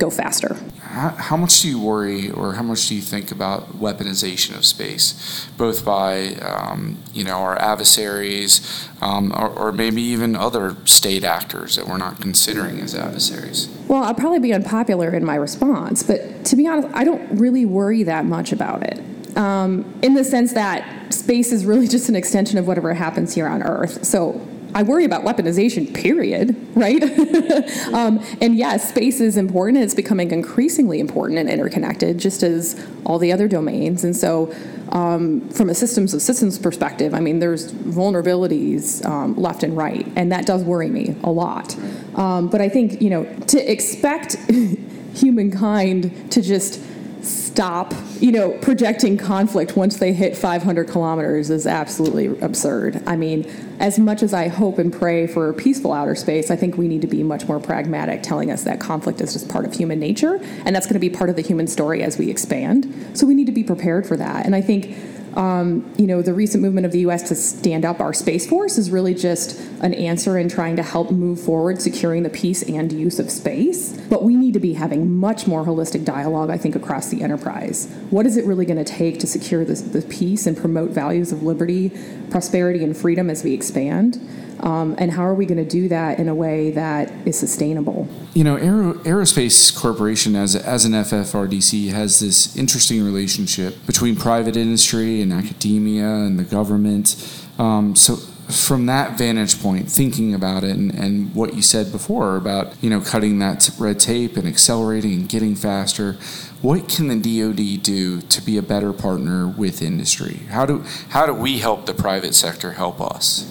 go 0.00 0.10
faster. 0.10 0.56
How, 0.80 1.10
how, 1.10 1.36
much 1.36 1.60
do 1.62 1.68
you 1.68 1.78
worry, 1.78 2.30
or 2.30 2.54
how 2.54 2.64
much 2.64 2.88
do 2.88 2.96
you 2.96 3.00
think 3.00 3.30
about 3.30 3.74
weaponization 3.78 4.56
of 4.56 4.64
space, 4.64 5.46
both 5.56 5.84
by 5.84 6.34
um, 6.36 6.98
you 7.12 7.22
know 7.22 7.38
our 7.38 7.56
adversaries, 7.60 8.88
um, 9.00 9.32
or, 9.32 9.50
or, 9.50 9.72
maybe 9.72 10.02
even 10.02 10.34
other 10.34 10.74
state 10.86 11.22
actors 11.22 11.76
that 11.76 11.86
we're 11.86 11.98
not 11.98 12.20
considering 12.20 12.80
as 12.80 12.94
adversaries? 12.94 13.68
Well, 13.86 14.02
I'll 14.02 14.14
probably 14.14 14.40
be 14.40 14.52
unpopular 14.52 15.14
in 15.14 15.24
my 15.24 15.36
response, 15.36 16.02
but 16.02 16.44
to 16.46 16.56
be 16.56 16.66
honest, 16.66 16.88
I 16.92 17.04
don't 17.04 17.38
really 17.38 17.64
worry 17.64 18.02
that 18.02 18.24
much 18.24 18.50
about 18.50 18.82
it 18.82 18.98
um, 19.36 19.84
in 20.02 20.14
the 20.14 20.24
sense 20.24 20.54
that 20.54 20.99
space 21.12 21.52
is 21.52 21.64
really 21.64 21.88
just 21.88 22.08
an 22.08 22.16
extension 22.16 22.58
of 22.58 22.66
whatever 22.66 22.94
happens 22.94 23.34
here 23.34 23.46
on 23.46 23.62
Earth. 23.62 24.04
So 24.04 24.46
I 24.74 24.82
worry 24.84 25.04
about 25.04 25.24
weaponization, 25.24 25.92
period, 25.92 26.54
right? 26.76 27.02
um, 27.92 28.24
and 28.40 28.56
yes, 28.56 28.88
space 28.88 29.20
is 29.20 29.36
important. 29.36 29.78
It's 29.78 29.94
becoming 29.94 30.30
increasingly 30.30 31.00
important 31.00 31.40
and 31.40 31.50
interconnected, 31.50 32.18
just 32.18 32.42
as 32.42 32.86
all 33.04 33.18
the 33.18 33.32
other 33.32 33.48
domains. 33.48 34.04
And 34.04 34.14
so, 34.14 34.54
um, 34.90 35.48
from 35.50 35.70
a 35.70 35.74
systems 35.74 36.14
of 36.14 36.22
systems 36.22 36.58
perspective, 36.58 37.14
I 37.14 37.20
mean, 37.20 37.38
there's 37.38 37.72
vulnerabilities 37.72 39.04
um, 39.04 39.36
left 39.36 39.62
and 39.62 39.76
right, 39.76 40.06
and 40.16 40.30
that 40.32 40.46
does 40.46 40.62
worry 40.62 40.88
me 40.88 41.16
a 41.24 41.30
lot. 41.30 41.76
Um, 42.14 42.48
but 42.48 42.60
I 42.60 42.68
think, 42.68 43.00
you 43.00 43.10
know, 43.10 43.24
to 43.48 43.70
expect 43.70 44.36
humankind 45.14 46.32
to 46.32 46.42
just 46.42 46.80
stop, 47.22 47.94
you 48.20 48.32
know, 48.32 48.50
projecting 48.58 49.16
conflict 49.16 49.76
once 49.76 49.98
they 49.98 50.12
hit 50.12 50.36
500 50.36 50.88
kilometers 50.88 51.50
is 51.50 51.66
absolutely 51.66 52.26
absurd. 52.40 53.02
I 53.06 53.16
mean, 53.16 53.50
as 53.78 53.98
much 53.98 54.22
as 54.22 54.34
I 54.34 54.48
hope 54.48 54.78
and 54.78 54.92
pray 54.92 55.26
for 55.26 55.52
peaceful 55.52 55.92
outer 55.92 56.14
space, 56.14 56.50
I 56.50 56.56
think 56.56 56.76
we 56.76 56.88
need 56.88 57.00
to 57.02 57.06
be 57.06 57.22
much 57.22 57.46
more 57.46 57.60
pragmatic, 57.60 58.22
telling 58.22 58.50
us 58.50 58.64
that 58.64 58.80
conflict 58.80 59.20
is 59.20 59.32
just 59.32 59.48
part 59.48 59.64
of 59.64 59.74
human 59.74 59.98
nature, 59.98 60.40
and 60.64 60.74
that's 60.74 60.86
going 60.86 60.94
to 60.94 61.00
be 61.00 61.10
part 61.10 61.30
of 61.30 61.36
the 61.36 61.42
human 61.42 61.66
story 61.66 62.02
as 62.02 62.18
we 62.18 62.30
expand. 62.30 63.16
So 63.16 63.26
we 63.26 63.34
need 63.34 63.46
to 63.46 63.52
be 63.52 63.64
prepared 63.64 64.06
for 64.06 64.16
that. 64.16 64.46
And 64.46 64.54
I 64.54 64.60
think 64.60 64.96
um, 65.36 65.92
you 65.96 66.06
know, 66.06 66.22
the 66.22 66.34
recent 66.34 66.62
movement 66.62 66.86
of 66.86 66.92
the 66.92 67.00
U.S. 67.00 67.28
to 67.28 67.34
stand 67.34 67.84
up 67.84 68.00
our 68.00 68.12
Space 68.12 68.46
Force 68.46 68.78
is 68.78 68.90
really 68.90 69.14
just 69.14 69.58
an 69.80 69.94
answer 69.94 70.38
in 70.38 70.48
trying 70.48 70.76
to 70.76 70.82
help 70.82 71.10
move 71.10 71.40
forward 71.40 71.80
securing 71.80 72.22
the 72.22 72.30
peace 72.30 72.62
and 72.62 72.92
use 72.92 73.18
of 73.18 73.30
space. 73.30 73.92
But 74.08 74.24
we 74.24 74.34
need 74.34 74.54
to 74.54 74.60
be 74.60 74.74
having 74.74 75.16
much 75.16 75.46
more 75.46 75.64
holistic 75.64 76.04
dialogue, 76.04 76.50
I 76.50 76.58
think, 76.58 76.74
across 76.74 77.08
the 77.08 77.22
enterprise. 77.22 77.86
What 78.10 78.26
is 78.26 78.36
it 78.36 78.44
really 78.44 78.66
going 78.66 78.82
to 78.82 78.92
take 78.92 79.20
to 79.20 79.26
secure 79.26 79.64
the 79.64 80.04
peace 80.08 80.46
and 80.46 80.56
promote 80.56 80.90
values 80.90 81.32
of 81.32 81.42
liberty, 81.42 81.92
prosperity, 82.30 82.82
and 82.82 82.96
freedom 82.96 83.30
as 83.30 83.44
we 83.44 83.54
expand? 83.54 84.20
Um, 84.62 84.94
and 84.98 85.10
how 85.10 85.22
are 85.22 85.34
we 85.34 85.46
going 85.46 85.62
to 85.62 85.70
do 85.70 85.88
that 85.88 86.18
in 86.18 86.28
a 86.28 86.34
way 86.34 86.70
that 86.72 87.10
is 87.26 87.38
sustainable? 87.38 88.06
You 88.34 88.44
know, 88.44 88.56
Aero, 88.56 88.94
Aerospace 88.94 89.74
Corporation, 89.74 90.36
as, 90.36 90.54
as 90.54 90.84
an 90.84 90.92
FFRDC, 90.92 91.90
has 91.90 92.20
this 92.20 92.56
interesting 92.56 93.02
relationship 93.02 93.86
between 93.86 94.16
private 94.16 94.56
industry 94.56 95.22
and 95.22 95.32
academia 95.32 96.06
and 96.06 96.38
the 96.38 96.44
government. 96.44 97.16
Um, 97.58 97.96
so, 97.96 98.16
from 98.50 98.86
that 98.86 99.16
vantage 99.16 99.62
point, 99.62 99.88
thinking 99.88 100.34
about 100.34 100.64
it 100.64 100.76
and, 100.76 100.92
and 100.92 101.34
what 101.34 101.54
you 101.54 101.62
said 101.62 101.92
before 101.92 102.36
about 102.36 102.74
you 102.82 102.90
know 102.90 103.00
cutting 103.00 103.38
that 103.38 103.70
red 103.78 104.00
tape 104.00 104.36
and 104.36 104.46
accelerating 104.46 105.12
and 105.12 105.28
getting 105.28 105.54
faster, 105.54 106.14
what 106.60 106.88
can 106.88 107.06
the 107.08 107.16
DoD 107.16 107.82
do 107.82 108.20
to 108.20 108.42
be 108.42 108.58
a 108.58 108.62
better 108.62 108.92
partner 108.92 109.46
with 109.46 109.80
industry? 109.80 110.40
How 110.48 110.66
do 110.66 110.84
how 111.10 111.26
do 111.26 111.32
we 111.32 111.58
help 111.58 111.86
the 111.86 111.94
private 111.94 112.34
sector 112.34 112.72
help 112.72 113.00
us? 113.00 113.46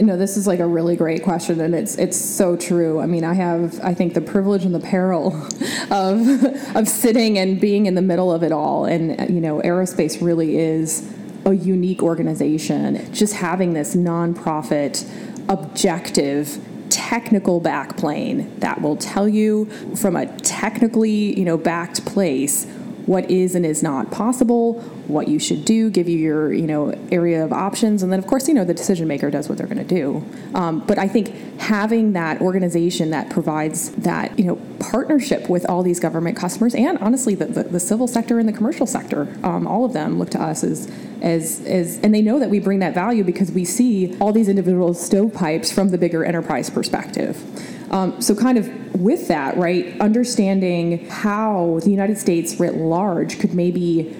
No, 0.00 0.16
this 0.16 0.36
is 0.36 0.46
like 0.46 0.60
a 0.60 0.66
really 0.66 0.96
great 0.96 1.22
question, 1.22 1.60
and 1.60 1.74
it's 1.74 1.96
it's 1.96 2.16
so 2.16 2.56
true. 2.56 3.00
I 3.00 3.06
mean, 3.06 3.24
I 3.24 3.34
have 3.34 3.80
I 3.82 3.94
think 3.94 4.14
the 4.14 4.20
privilege 4.20 4.64
and 4.64 4.74
the 4.74 4.80
peril 4.80 5.28
of 5.90 6.76
of 6.76 6.88
sitting 6.88 7.38
and 7.38 7.60
being 7.60 7.86
in 7.86 7.94
the 7.94 8.02
middle 8.02 8.32
of 8.32 8.42
it 8.42 8.52
all, 8.52 8.84
and 8.84 9.30
you 9.30 9.40
know, 9.40 9.60
aerospace 9.60 10.24
really 10.24 10.58
is 10.58 11.12
a 11.44 11.54
unique 11.54 12.02
organization. 12.02 13.12
Just 13.12 13.34
having 13.34 13.72
this 13.72 13.94
nonprofit, 13.96 15.08
objective 15.48 16.64
technical 16.90 17.60
backplane 17.60 18.58
that 18.60 18.80
will 18.82 18.96
tell 18.96 19.28
you 19.28 19.66
from 19.96 20.16
a 20.16 20.26
technically 20.38 21.38
you 21.38 21.44
know 21.44 21.56
backed 21.56 22.04
place 22.04 22.66
what 23.10 23.28
is 23.28 23.56
and 23.56 23.66
is 23.66 23.82
not 23.82 24.08
possible, 24.12 24.74
what 25.08 25.26
you 25.26 25.40
should 25.40 25.64
do, 25.64 25.90
give 25.90 26.08
you 26.08 26.16
your 26.16 26.52
you 26.52 26.68
know 26.68 26.94
area 27.10 27.44
of 27.44 27.52
options, 27.52 28.04
and 28.04 28.12
then 28.12 28.20
of 28.20 28.26
course 28.28 28.46
you 28.46 28.54
know 28.54 28.64
the 28.64 28.72
decision 28.72 29.08
maker 29.08 29.32
does 29.32 29.48
what 29.48 29.58
they're 29.58 29.66
going 29.66 29.84
to 29.84 29.94
do. 29.94 30.24
Um, 30.54 30.78
but 30.86 30.96
I 30.96 31.08
think 31.08 31.34
having 31.58 32.12
that 32.12 32.40
organization 32.40 33.10
that 33.10 33.28
provides 33.28 33.90
that 33.96 34.38
you 34.38 34.44
know 34.44 34.60
partnership 34.78 35.50
with 35.50 35.68
all 35.68 35.82
these 35.82 35.98
government 35.98 36.36
customers 36.36 36.72
and 36.72 36.98
honestly 36.98 37.34
the, 37.34 37.46
the, 37.46 37.64
the 37.64 37.80
civil 37.80 38.06
sector 38.06 38.38
and 38.38 38.48
the 38.48 38.52
commercial 38.52 38.86
sector, 38.86 39.36
um, 39.42 39.66
all 39.66 39.84
of 39.84 39.92
them 39.92 40.16
look 40.16 40.30
to 40.30 40.40
us 40.40 40.62
as 40.62 40.88
as, 41.20 41.66
as 41.66 41.98
and 42.04 42.14
they 42.14 42.22
know 42.22 42.38
that 42.38 42.48
we 42.48 42.60
bring 42.60 42.78
that 42.78 42.94
value 42.94 43.24
because 43.24 43.50
we 43.50 43.64
see 43.64 44.16
all 44.20 44.32
these 44.32 44.48
individual 44.48 44.94
stovepipes 44.94 45.72
from 45.72 45.88
the 45.88 45.98
bigger 45.98 46.24
enterprise 46.24 46.70
perspective. 46.70 47.42
Um, 47.90 48.20
so, 48.22 48.34
kind 48.34 48.56
of 48.56 49.00
with 49.00 49.28
that, 49.28 49.56
right, 49.56 50.00
understanding 50.00 51.08
how 51.08 51.80
the 51.82 51.90
United 51.90 52.18
States 52.18 52.60
writ 52.60 52.74
large 52.76 53.40
could 53.40 53.52
maybe 53.52 54.16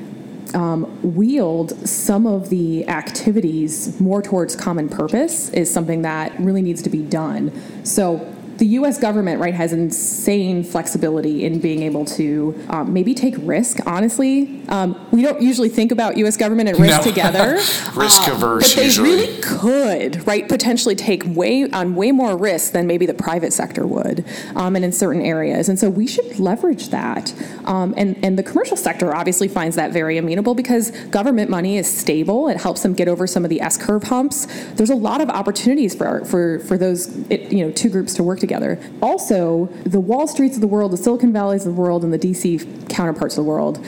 um, 0.54 1.14
wield 1.14 1.88
some 1.88 2.26
of 2.26 2.50
the 2.50 2.88
activities 2.88 4.00
more 4.00 4.22
towards 4.22 4.56
common 4.56 4.88
purpose 4.88 5.50
is 5.50 5.72
something 5.72 6.02
that 6.02 6.38
really 6.40 6.62
needs 6.62 6.82
to 6.82 6.90
be 6.90 7.02
done. 7.02 7.52
So, 7.84 8.34
the 8.60 8.66
U.S. 8.66 8.98
government, 8.98 9.40
right, 9.40 9.54
has 9.54 9.72
insane 9.72 10.62
flexibility 10.62 11.44
in 11.44 11.60
being 11.60 11.82
able 11.82 12.04
to 12.04 12.62
um, 12.68 12.92
maybe 12.92 13.14
take 13.14 13.34
risk. 13.38 13.78
Honestly, 13.86 14.62
um, 14.68 15.00
we 15.10 15.22
don't 15.22 15.40
usually 15.40 15.70
think 15.70 15.90
about 15.90 16.18
U.S. 16.18 16.36
government 16.36 16.68
and 16.68 16.78
risk 16.78 16.98
no. 16.98 17.02
together. 17.02 17.54
risk 17.96 18.28
um, 18.28 18.36
averse, 18.36 18.74
but 18.74 18.76
they 18.76 18.84
usually. 18.84 19.10
really 19.12 19.40
could, 19.40 20.26
right, 20.26 20.46
potentially 20.46 20.94
take 20.94 21.24
way 21.24 21.70
on 21.70 21.94
way 21.94 22.12
more 22.12 22.36
risk 22.36 22.72
than 22.72 22.86
maybe 22.86 23.06
the 23.06 23.14
private 23.14 23.54
sector 23.54 23.86
would, 23.86 24.26
um, 24.54 24.76
and 24.76 24.84
in 24.84 24.92
certain 24.92 25.22
areas. 25.22 25.70
And 25.70 25.78
so 25.78 25.88
we 25.88 26.06
should 26.06 26.38
leverage 26.38 26.90
that. 26.90 27.32
Um, 27.64 27.94
and 27.96 28.22
and 28.24 28.38
the 28.38 28.42
commercial 28.42 28.76
sector 28.76 29.14
obviously 29.14 29.48
finds 29.48 29.76
that 29.76 29.92
very 29.92 30.18
amenable 30.18 30.54
because 30.54 30.90
government 31.08 31.50
money 31.50 31.78
is 31.78 31.90
stable. 31.90 32.48
It 32.48 32.58
helps 32.58 32.82
them 32.82 32.94
get 32.94 33.08
over 33.08 33.26
some 33.26 33.44
of 33.44 33.50
the 33.50 33.60
S 33.60 33.76
curve 33.76 34.04
humps. 34.04 34.46
There's 34.74 34.90
a 34.90 34.94
lot 34.94 35.20
of 35.20 35.30
opportunities 35.30 35.94
for 35.94 36.24
for 36.24 36.58
for 36.60 36.76
those 36.76 37.16
you 37.30 37.64
know 37.64 37.72
two 37.72 37.88
groups 37.88 38.14
to 38.14 38.22
work 38.22 38.38
together 38.38 38.50
together. 38.50 38.78
Also, 39.00 39.66
the 39.84 40.00
Wall 40.00 40.26
Streets 40.26 40.56
of 40.56 40.60
the 40.60 40.66
world, 40.66 40.92
the 40.92 40.96
Silicon 40.96 41.32
Valleys 41.32 41.66
of 41.66 41.74
the 41.74 41.80
world, 41.80 42.04
and 42.04 42.12
the 42.12 42.18
DC 42.18 42.88
counterparts 42.88 43.38
of 43.38 43.44
the 43.44 43.48
world, 43.48 43.84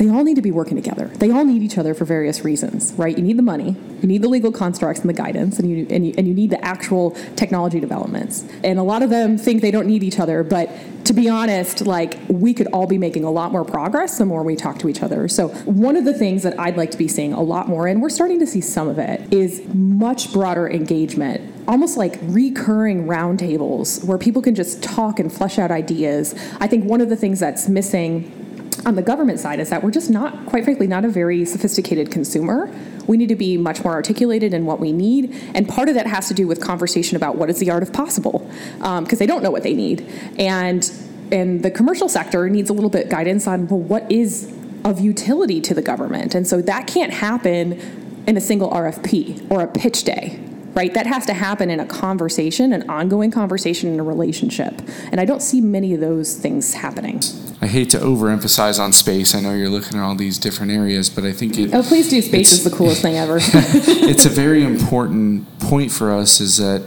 they 0.00 0.08
all 0.08 0.24
need 0.24 0.36
to 0.36 0.42
be 0.42 0.50
working 0.50 0.76
together. 0.76 1.08
They 1.08 1.30
all 1.30 1.44
need 1.44 1.62
each 1.62 1.76
other 1.76 1.92
for 1.92 2.06
various 2.06 2.42
reasons, 2.42 2.94
right? 2.94 3.14
You 3.14 3.22
need 3.22 3.36
the 3.36 3.42
money, 3.42 3.76
you 4.00 4.08
need 4.08 4.22
the 4.22 4.30
legal 4.30 4.50
constructs 4.50 5.02
and 5.02 5.10
the 5.10 5.14
guidance, 5.14 5.58
and 5.58 5.68
you, 5.68 5.86
and 5.90 6.06
you, 6.06 6.14
and 6.16 6.26
you 6.26 6.32
need 6.32 6.48
the 6.48 6.64
actual 6.64 7.10
technology 7.36 7.80
developments. 7.80 8.46
And 8.64 8.78
a 8.78 8.82
lot 8.82 9.02
of 9.02 9.10
them 9.10 9.36
think 9.36 9.60
they 9.60 9.70
don't 9.70 9.86
need 9.86 10.02
each 10.02 10.18
other, 10.18 10.42
but 10.42 10.70
to 11.04 11.12
be 11.12 11.28
honest, 11.28 11.82
like 11.82 12.16
we 12.28 12.54
could 12.54 12.66
all 12.68 12.86
be 12.86 12.96
making 12.96 13.24
a 13.24 13.30
lot 13.30 13.52
more 13.52 13.62
progress 13.62 14.16
the 14.16 14.24
more 14.24 14.42
we 14.42 14.56
talk 14.56 14.78
to 14.78 14.88
each 14.88 15.02
other. 15.02 15.28
So, 15.28 15.48
one 15.66 15.96
of 15.96 16.06
the 16.06 16.14
things 16.14 16.44
that 16.44 16.58
I'd 16.58 16.78
like 16.78 16.90
to 16.92 16.98
be 16.98 17.06
seeing 17.06 17.34
a 17.34 17.42
lot 17.42 17.68
more, 17.68 17.86
and 17.86 18.00
we're 18.00 18.08
starting 18.08 18.38
to 18.38 18.46
see 18.46 18.62
some 18.62 18.88
of 18.88 18.98
it, 18.98 19.30
is 19.30 19.62
much 19.74 20.32
broader 20.32 20.66
engagement 20.66 21.42
almost 21.68 21.96
like 21.96 22.18
recurring 22.22 23.06
roundtables 23.06 24.04
where 24.04 24.18
people 24.18 24.42
can 24.42 24.56
just 24.56 24.82
talk 24.82 25.20
and 25.20 25.32
flesh 25.32 25.56
out 25.56 25.70
ideas. 25.70 26.34
I 26.58 26.66
think 26.66 26.84
one 26.84 27.00
of 27.00 27.10
the 27.10 27.16
things 27.16 27.38
that's 27.38 27.68
missing 27.68 28.39
on 28.86 28.94
the 28.94 29.02
government 29.02 29.38
side 29.40 29.60
is 29.60 29.70
that 29.70 29.82
we're 29.82 29.90
just 29.90 30.10
not, 30.10 30.46
quite 30.46 30.64
frankly, 30.64 30.86
not 30.86 31.04
a 31.04 31.08
very 31.08 31.44
sophisticated 31.44 32.10
consumer. 32.10 32.70
We 33.06 33.16
need 33.16 33.28
to 33.28 33.36
be 33.36 33.56
much 33.56 33.84
more 33.84 33.92
articulated 33.92 34.54
in 34.54 34.66
what 34.66 34.80
we 34.80 34.92
need, 34.92 35.34
and 35.54 35.68
part 35.68 35.88
of 35.88 35.94
that 35.94 36.06
has 36.06 36.28
to 36.28 36.34
do 36.34 36.46
with 36.46 36.60
conversation 36.60 37.16
about 37.16 37.36
what 37.36 37.50
is 37.50 37.58
the 37.58 37.70
art 37.70 37.82
of 37.82 37.92
possible, 37.92 38.38
because 38.78 39.12
um, 39.12 39.18
they 39.18 39.26
don't 39.26 39.42
know 39.42 39.50
what 39.50 39.62
they 39.62 39.74
need, 39.74 40.06
and 40.38 40.90
and 41.32 41.62
the 41.62 41.70
commercial 41.70 42.08
sector 42.08 42.48
needs 42.48 42.70
a 42.70 42.72
little 42.72 42.90
bit 42.90 43.08
guidance 43.08 43.46
on 43.46 43.68
well, 43.68 43.80
what 43.80 44.10
is 44.10 44.52
of 44.84 45.00
utility 45.00 45.60
to 45.60 45.74
the 45.74 45.82
government, 45.82 46.34
and 46.34 46.46
so 46.46 46.62
that 46.62 46.86
can't 46.86 47.12
happen 47.12 48.24
in 48.26 48.36
a 48.36 48.40
single 48.40 48.70
RFP 48.70 49.50
or 49.50 49.62
a 49.62 49.66
pitch 49.66 50.04
day 50.04 50.49
right? 50.74 50.92
That 50.94 51.06
has 51.06 51.26
to 51.26 51.34
happen 51.34 51.70
in 51.70 51.80
a 51.80 51.86
conversation, 51.86 52.72
an 52.72 52.88
ongoing 52.88 53.30
conversation 53.30 53.92
in 53.92 54.00
a 54.00 54.04
relationship. 54.04 54.80
And 55.10 55.20
I 55.20 55.24
don't 55.24 55.42
see 55.42 55.60
many 55.60 55.94
of 55.94 56.00
those 56.00 56.34
things 56.34 56.74
happening. 56.74 57.22
I 57.62 57.66
hate 57.66 57.90
to 57.90 57.98
overemphasize 57.98 58.80
on 58.80 58.92
space. 58.92 59.34
I 59.34 59.40
know 59.40 59.54
you're 59.54 59.68
looking 59.68 59.98
at 59.98 60.02
all 60.02 60.14
these 60.14 60.38
different 60.38 60.72
areas, 60.72 61.10
but 61.10 61.24
I 61.24 61.32
think 61.32 61.58
it. 61.58 61.74
Oh, 61.74 61.82
please 61.82 62.08
do. 62.08 62.22
Space 62.22 62.52
is 62.52 62.64
the 62.64 62.70
coolest 62.70 63.02
thing 63.02 63.16
ever. 63.16 63.38
it's 63.42 64.24
a 64.24 64.30
very 64.30 64.64
important 64.64 65.58
point 65.58 65.92
for 65.92 66.10
us. 66.12 66.40
Is 66.40 66.56
that 66.56 66.82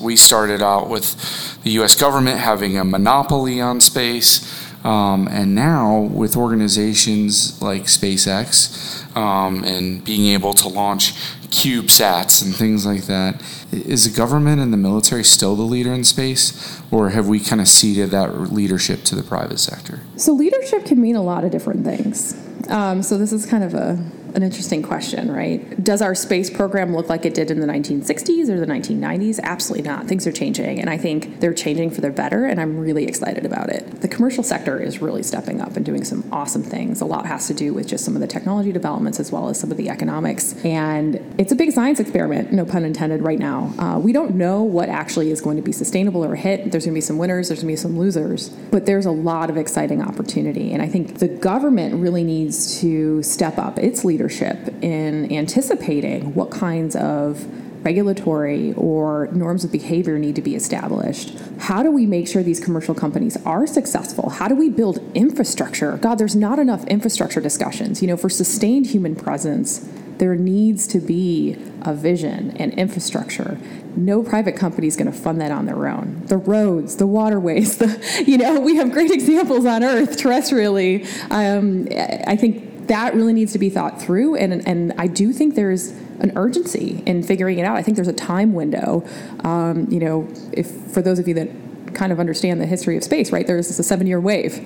we 0.00 0.16
started 0.16 0.62
out 0.62 0.88
with 0.88 1.62
the 1.62 1.70
U.S. 1.72 1.94
government 1.94 2.38
having 2.38 2.76
a 2.76 2.84
monopoly 2.84 3.60
on 3.60 3.80
space. 3.80 4.65
Um, 4.84 5.26
and 5.28 5.54
now, 5.54 6.00
with 6.00 6.36
organizations 6.36 7.60
like 7.60 7.84
SpaceX 7.84 9.16
um, 9.16 9.64
and 9.64 10.04
being 10.04 10.32
able 10.32 10.54
to 10.54 10.68
launch 10.68 11.14
CubeSats 11.46 12.44
and 12.44 12.54
things 12.54 12.84
like 12.84 13.06
that. 13.06 13.42
Is 13.72 14.10
the 14.10 14.16
government 14.16 14.60
and 14.60 14.72
the 14.72 14.76
military 14.76 15.24
still 15.24 15.56
the 15.56 15.62
leader 15.62 15.92
in 15.92 16.04
space, 16.04 16.80
or 16.90 17.10
have 17.10 17.28
we 17.28 17.40
kind 17.40 17.60
of 17.60 17.68
ceded 17.68 18.10
that 18.10 18.52
leadership 18.52 19.04
to 19.04 19.14
the 19.14 19.22
private 19.22 19.58
sector? 19.58 20.00
So, 20.16 20.32
leadership 20.32 20.84
can 20.84 21.00
mean 21.00 21.16
a 21.16 21.22
lot 21.22 21.44
of 21.44 21.50
different 21.50 21.84
things. 21.84 22.36
Um, 22.68 23.02
so, 23.02 23.16
this 23.18 23.32
is 23.32 23.46
kind 23.46 23.64
of 23.64 23.74
a 23.74 24.04
an 24.36 24.42
interesting 24.42 24.82
question, 24.82 25.32
right? 25.32 25.82
Does 25.82 26.02
our 26.02 26.14
space 26.14 26.50
program 26.50 26.94
look 26.94 27.08
like 27.08 27.24
it 27.24 27.32
did 27.32 27.50
in 27.50 27.58
the 27.58 27.66
1960s 27.66 28.50
or 28.50 28.60
the 28.60 28.66
1990s? 28.66 29.40
Absolutely 29.42 29.88
not. 29.88 30.06
Things 30.06 30.26
are 30.26 30.32
changing, 30.32 30.78
and 30.78 30.90
I 30.90 30.98
think 30.98 31.40
they're 31.40 31.54
changing 31.54 31.90
for 31.90 32.02
the 32.02 32.10
better, 32.10 32.44
and 32.44 32.60
I'm 32.60 32.78
really 32.78 33.06
excited 33.06 33.46
about 33.46 33.70
it. 33.70 34.02
The 34.02 34.08
commercial 34.08 34.44
sector 34.44 34.78
is 34.78 35.00
really 35.00 35.22
stepping 35.22 35.62
up 35.62 35.74
and 35.74 35.86
doing 35.86 36.04
some 36.04 36.22
awesome 36.30 36.62
things. 36.62 37.00
A 37.00 37.06
lot 37.06 37.24
has 37.24 37.46
to 37.46 37.54
do 37.54 37.72
with 37.72 37.88
just 37.88 38.04
some 38.04 38.14
of 38.14 38.20
the 38.20 38.26
technology 38.26 38.72
developments 38.72 39.18
as 39.18 39.32
well 39.32 39.48
as 39.48 39.58
some 39.58 39.70
of 39.70 39.78
the 39.78 39.88
economics, 39.88 40.62
and 40.66 41.16
it's 41.38 41.52
a 41.52 41.56
big 41.56 41.72
science 41.72 41.98
experiment, 41.98 42.52
no 42.52 42.66
pun 42.66 42.84
intended, 42.84 43.22
right 43.22 43.38
now. 43.38 43.72
Uh, 43.78 43.98
we 43.98 44.12
don't 44.12 44.34
know 44.34 44.62
what 44.62 44.90
actually 44.90 45.30
is 45.30 45.40
going 45.40 45.56
to 45.56 45.62
be 45.62 45.72
sustainable 45.72 46.22
or 46.22 46.34
a 46.34 46.38
hit. 46.38 46.70
There's 46.70 46.84
going 46.84 46.92
to 46.92 46.98
be 46.98 47.00
some 47.00 47.16
winners, 47.16 47.48
there's 47.48 47.62
going 47.62 47.68
to 47.68 47.72
be 47.72 47.82
some 47.82 47.98
losers, 47.98 48.50
but 48.50 48.84
there's 48.84 49.06
a 49.06 49.10
lot 49.10 49.48
of 49.48 49.56
exciting 49.56 50.02
opportunity, 50.02 50.74
and 50.74 50.82
I 50.82 50.88
think 50.88 51.20
the 51.20 51.28
government 51.28 51.94
really 52.02 52.22
needs 52.22 52.78
to 52.82 53.22
step 53.22 53.56
up 53.56 53.78
its 53.78 54.04
leadership 54.04 54.25
leadership 54.26 54.82
in 54.82 55.32
anticipating 55.32 56.34
what 56.34 56.50
kinds 56.50 56.96
of 56.96 57.46
regulatory 57.84 58.72
or 58.74 59.28
norms 59.28 59.62
of 59.62 59.70
behavior 59.70 60.18
need 60.18 60.34
to 60.34 60.42
be 60.42 60.56
established. 60.56 61.38
How 61.58 61.84
do 61.84 61.90
we 61.92 62.04
make 62.04 62.26
sure 62.26 62.42
these 62.42 62.58
commercial 62.58 62.94
companies 62.94 63.36
are 63.44 63.66
successful? 63.66 64.30
How 64.30 64.48
do 64.48 64.56
we 64.56 64.68
build 64.68 64.98
infrastructure? 65.14 65.96
God, 65.98 66.16
there's 66.16 66.34
not 66.34 66.58
enough 66.58 66.84
infrastructure 66.86 67.40
discussions. 67.40 68.02
You 68.02 68.08
know, 68.08 68.16
for 68.16 68.28
sustained 68.28 68.86
human 68.86 69.14
presence, 69.14 69.88
there 70.18 70.34
needs 70.34 70.86
to 70.88 70.98
be 70.98 71.56
a 71.82 71.94
vision 71.94 72.56
and 72.56 72.72
infrastructure. 72.74 73.58
No 73.94 74.22
private 74.22 74.56
company 74.56 74.88
is 74.88 74.96
going 74.96 75.10
to 75.10 75.16
fund 75.16 75.40
that 75.40 75.52
on 75.52 75.66
their 75.66 75.86
own. 75.86 76.22
The 76.26 76.38
roads, 76.38 76.96
the 76.96 77.06
waterways, 77.06 77.78
the 77.82 78.24
you 78.26 78.38
know, 78.38 78.58
we 78.58 78.76
have 78.76 78.90
great 78.90 79.10
examples 79.20 79.64
on 79.64 79.84
Earth 79.84 80.18
terrestrially. 80.18 81.06
Um, 81.30 81.86
I 82.26 82.36
think 82.36 82.65
that 82.88 83.14
really 83.14 83.32
needs 83.32 83.52
to 83.52 83.58
be 83.58 83.70
thought 83.70 84.00
through. 84.00 84.36
And, 84.36 84.66
and 84.66 84.92
I 84.98 85.06
do 85.06 85.32
think 85.32 85.54
there's 85.54 85.90
an 86.20 86.32
urgency 86.36 87.02
in 87.06 87.22
figuring 87.22 87.58
it 87.58 87.64
out. 87.64 87.76
I 87.76 87.82
think 87.82 87.96
there's 87.96 88.08
a 88.08 88.12
time 88.12 88.52
window. 88.52 89.06
Um, 89.40 89.86
you 89.90 90.00
know, 90.00 90.28
if 90.52 90.70
for 90.92 91.02
those 91.02 91.18
of 91.18 91.28
you 91.28 91.34
that 91.34 91.48
kind 91.94 92.12
of 92.12 92.20
understand 92.20 92.60
the 92.60 92.66
history 92.66 92.96
of 92.96 93.02
space, 93.02 93.32
right? 93.32 93.46
There's 93.46 93.78
a 93.78 93.82
seven 93.82 94.06
year 94.06 94.20
wave. 94.20 94.60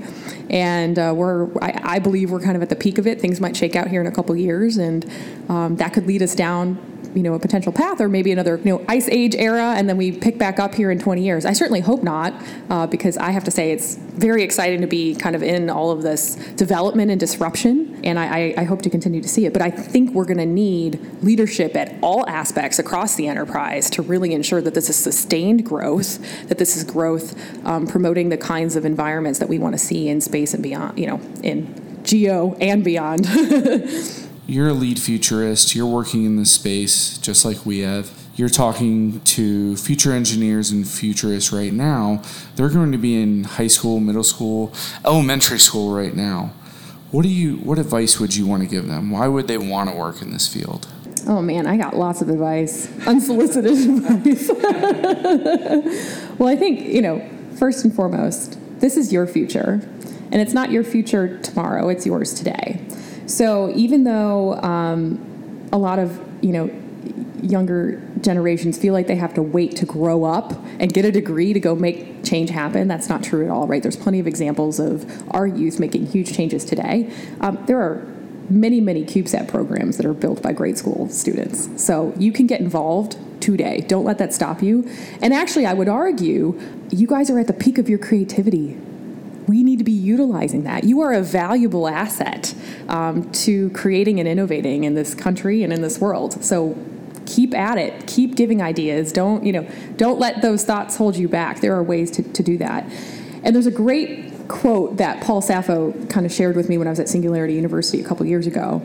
And 0.51 0.99
uh, 0.99 1.13
we're, 1.17 1.47
I, 1.63 1.81
I, 1.83 1.99
believe 2.01 2.31
we're 2.31 2.41
kind 2.41 2.57
of 2.57 2.63
at 2.63 2.69
the 2.69 2.77
peak 2.77 2.99
of 2.99 3.07
it. 3.07 3.21
Things 3.21 3.41
might 3.41 3.57
shake 3.57 3.77
out 3.77 3.87
here 3.87 4.01
in 4.01 4.07
a 4.09 4.11
couple 4.11 4.35
years, 4.37 4.77
and 4.77 5.09
um, 5.49 5.77
that 5.77 5.93
could 5.93 6.07
lead 6.07 6.23
us 6.23 6.35
down 6.35 6.77
you 7.15 7.23
know 7.23 7.35
a 7.35 7.39
potential 7.39 7.73
path 7.73 8.01
or 8.01 8.09
maybe 8.09 8.33
another 8.33 8.57
you 8.59 8.73
know 8.73 8.85
ice 8.89 9.09
age 9.09 9.35
era 9.35 9.75
and 9.77 9.89
then 9.89 9.97
we 9.97 10.13
pick 10.13 10.39
back 10.39 10.59
up 10.59 10.75
here 10.75 10.91
in 10.91 10.99
20 10.99 11.23
years. 11.23 11.45
I 11.45 11.53
certainly 11.53 11.81
hope 11.81 12.03
not 12.03 12.35
uh, 12.69 12.87
because 12.87 13.17
i 13.19 13.31
have 13.31 13.45
to 13.45 13.51
say 13.51 13.73
it's 13.73 13.97
very 13.97 14.43
exciting 14.43 14.81
to 14.81 14.87
be 14.87 15.15
kind 15.15 15.35
of 15.35 15.43
in 15.43 15.71
all 15.71 15.91
of 15.91 16.03
this 16.03 16.37
development 16.57 17.11
and 17.11 17.19
disruption 17.19 18.01
and 18.05 18.19
i, 18.19 18.55
I 18.57 18.65
hope 18.65 18.83
to 18.83 18.91
continue 18.91 19.21
to 19.21 19.29
see 19.29 19.47
it. 19.47 19.53
But 19.53 19.63
i 19.63 19.71
think 19.71 20.13
we're 20.13 20.25
going 20.25 20.39
to 20.39 20.47
need 20.47 21.01
leadership 21.23 21.77
at 21.77 21.95
all 22.03 22.29
aspects 22.29 22.79
across 22.79 23.17
the 23.17 23.27
enterprise 23.29 23.91
to 23.91 24.03
really 24.03 24.33
ensure 24.33 24.61
that 24.63 24.75
this 24.75 24.89
is 24.89 24.97
sustained 24.97 25.65
growth 25.65 26.19
that 26.49 26.59
this 26.59 26.77
is 26.77 26.85
growth 26.85 27.37
um, 27.67 27.87
promoting 27.87 28.29
the 28.29 28.39
kinds 28.39 28.77
of 28.77 28.85
environments 28.85 29.39
that 29.39 29.49
we 29.49 29.59
want 29.59 29.75
to 29.75 29.79
see 29.79 30.09
in 30.09 30.21
space 30.21 30.55
and 30.55 30.63
beyond 30.63 30.99
you 30.99 31.07
know 31.07 31.21
in 31.43 32.03
geo 32.05 32.55
and 32.61 32.85
beyond 32.85 33.27
you're 34.51 34.69
a 34.69 34.75
lead 34.75 34.99
futurist, 34.99 35.77
you're 35.77 35.87
working 35.87 36.25
in 36.25 36.37
this 36.37 36.51
space 36.51 37.17
just 37.19 37.45
like 37.45 37.65
we 37.65 37.81
have. 37.81 38.11
You're 38.35 38.49
talking 38.49 39.21
to 39.21 39.77
future 39.77 40.13
engineers 40.13 40.73
and 40.73 40.87
futurists 40.87 41.53
right 41.53 41.73
now. 41.73 42.23
They're 42.57 42.69
going 42.69 42.91
to 42.91 42.99
be 42.99 43.21
in 43.21 43.45
high 43.45 43.69
school, 43.69 44.01
middle 44.01 44.25
school, 44.25 44.73
elementary 45.05 45.61
school 45.61 45.95
right 45.95 46.15
now. 46.15 46.53
What 47.13 47.23
do 47.23 47.29
you 47.29 47.59
what 47.59 47.79
advice 47.79 48.19
would 48.19 48.35
you 48.35 48.47
want 48.47 48.63
to 48.63 48.69
give 48.69 48.89
them? 48.89 49.11
Why 49.11 49.29
would 49.29 49.47
they 49.47 49.59
want 49.59 49.91
to 49.91 49.97
work 49.97 50.21
in 50.21 50.33
this 50.33 50.53
field? 50.53 50.89
Oh 51.29 51.41
man, 51.41 51.67
I 51.67 51.77
got 51.77 51.95
lots 51.95 52.21
of 52.21 52.29
advice, 52.29 52.89
unsolicited 53.07 53.73
advice. 53.73 54.49
well, 56.39 56.49
I 56.49 56.57
think, 56.57 56.81
you 56.81 57.03
know, 57.03 57.29
first 57.57 57.85
and 57.85 57.95
foremost, 57.95 58.59
this 58.81 58.97
is 58.97 59.13
your 59.13 59.27
future. 59.29 59.81
And 60.33 60.41
it's 60.41 60.55
not 60.55 60.71
your 60.71 60.85
future 60.85 61.39
tomorrow, 61.39 61.89
it's 61.89 62.07
yours 62.07 62.33
today. 62.35 62.81
So 63.31 63.73
even 63.77 64.03
though 64.05 64.55
um, 64.55 65.69
a 65.73 65.79
lot 65.79 65.99
of 66.01 66.21
you 66.43 66.53
know 66.53 66.69
younger 67.43 68.03
generations 68.21 68.77
feel 68.77 68.93
like 68.93 69.07
they 69.07 69.17
have 69.17 69.33
to 69.35 69.43
wait 69.43 69.77
to 69.77 69.87
grow 69.87 70.25
up 70.25 70.53
and 70.79 70.93
get 70.93 71.05
a 71.05 71.13
degree 71.13 71.53
to 71.53 71.61
go 71.61 71.75
make 71.75 72.23
change 72.25 72.51
happen. 72.51 72.87
That's 72.87 73.09
not 73.09 73.23
true 73.23 73.45
at 73.45 73.51
all, 73.51 73.67
right? 73.67 73.83
There's 73.83 73.97
plenty 73.97 74.21
of 74.21 74.27
examples 74.27 74.79
of 74.79 75.07
our 75.31 75.47
youth 75.47 75.81
making 75.81 76.09
huge 76.09 76.35
changes 76.35 76.65
today. 76.65 77.11
Um, 77.41 77.63
there 77.67 77.81
are 77.81 78.07
many, 78.51 78.81
many 78.81 79.05
CubeSat 79.05 79.49
programs 79.49 79.97
that 79.97 80.05
are 80.05 80.13
built 80.13 80.43
by 80.43 80.53
grade 80.53 80.77
school 80.77 81.09
students. 81.09 81.83
So 81.83 82.13
you 82.19 82.31
can 82.31 82.47
get 82.47 82.61
involved 82.61 83.17
today. 83.41 83.81
Don't 83.81 84.05
let 84.05 84.19
that 84.19 84.35
stop 84.35 84.63
you. 84.63 84.87
And 85.23 85.33
actually, 85.33 85.65
I 85.65 85.73
would 85.73 85.89
argue 85.89 86.61
you 86.91 87.07
guys 87.07 87.31
are 87.31 87.39
at 87.39 87.47
the 87.47 87.55
peak 87.55 87.79
of 87.79 87.89
your 87.89 87.99
creativity 87.99 88.77
we 89.47 89.63
need 89.63 89.79
to 89.79 89.85
be 89.85 89.93
utilizing 89.93 90.65
that. 90.65 90.85
You 90.85 91.01
are 91.01 91.13
a 91.13 91.23
valuable 91.23 91.89
asset 91.89 92.55
um, 92.89 93.31
to 93.33 93.71
creating 93.71 94.21
and 94.21 94.29
innovating 94.29 94.85
in 94.85 94.95
this 94.95 95.15
country 95.15 95.63
and 95.63 95.73
in 95.73 95.83
this 95.83 95.99
world. 95.99 96.45
So 96.45 96.77
keep 97.27 97.55
at 97.55 97.79
it. 97.79 98.07
Keep 98.07 98.37
giving 98.37 98.61
ideas. 98.63 99.13
Don't 99.13 99.45
you 99.45 99.53
know? 99.53 99.69
Don't 99.97 100.19
let 100.19 100.43
those 100.43 100.65
thoughts 100.65 100.97
hold 100.97 101.17
you 101.17 101.29
back. 101.29 101.61
There 101.61 101.75
are 101.75 101.83
ways 101.83 102.11
to, 102.13 102.23
to 102.23 102.43
do 102.43 102.59
that. 102.59 102.85
And 103.43 103.55
there's 103.55 103.67
a 103.67 103.71
great 103.71 104.49
quote 104.49 104.97
that 104.97 105.23
Paul 105.23 105.41
Saffo 105.41 106.09
kind 106.11 106.27
of 106.27 106.33
shared 106.33 106.57
with 106.57 106.69
me 106.69 106.77
when 106.77 106.87
I 106.87 106.91
was 106.91 107.01
at 107.01 107.09
Singularity 107.09 107.55
University 107.55 108.03
a 108.03 108.07
couple 108.07 108.27
years 108.27 108.47
ago, 108.47 108.83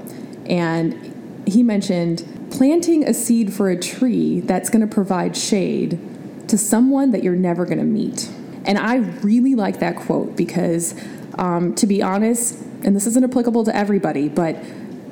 and 0.48 1.44
he 1.48 1.64
mentioned 1.64 2.24
planting 2.52 3.04
a 3.04 3.14
seed 3.14 3.52
for 3.52 3.70
a 3.70 3.80
tree 3.80 4.40
that's 4.42 4.70
going 4.70 4.88
to 4.88 4.94
provide 4.94 5.36
shade 5.36 6.00
to 6.48 6.58
someone 6.58 7.12
that 7.12 7.24
you're 7.24 7.36
never 7.36 7.66
going 7.66 7.80
to 7.80 7.84
meet. 7.84 8.32
And 8.66 8.78
I 8.78 8.98
really 8.98 9.56
like 9.56 9.80
that 9.80 9.96
quote 9.96 10.36
because, 10.36 10.96
um, 11.38 11.76
to 11.76 11.88
be 11.88 12.02
honest, 12.02 12.62
and 12.84 12.96
this 12.96 13.08
isn't 13.08 13.24
applicable 13.24 13.64
to 13.66 13.76
everybody, 13.76 14.30
but 14.30 14.58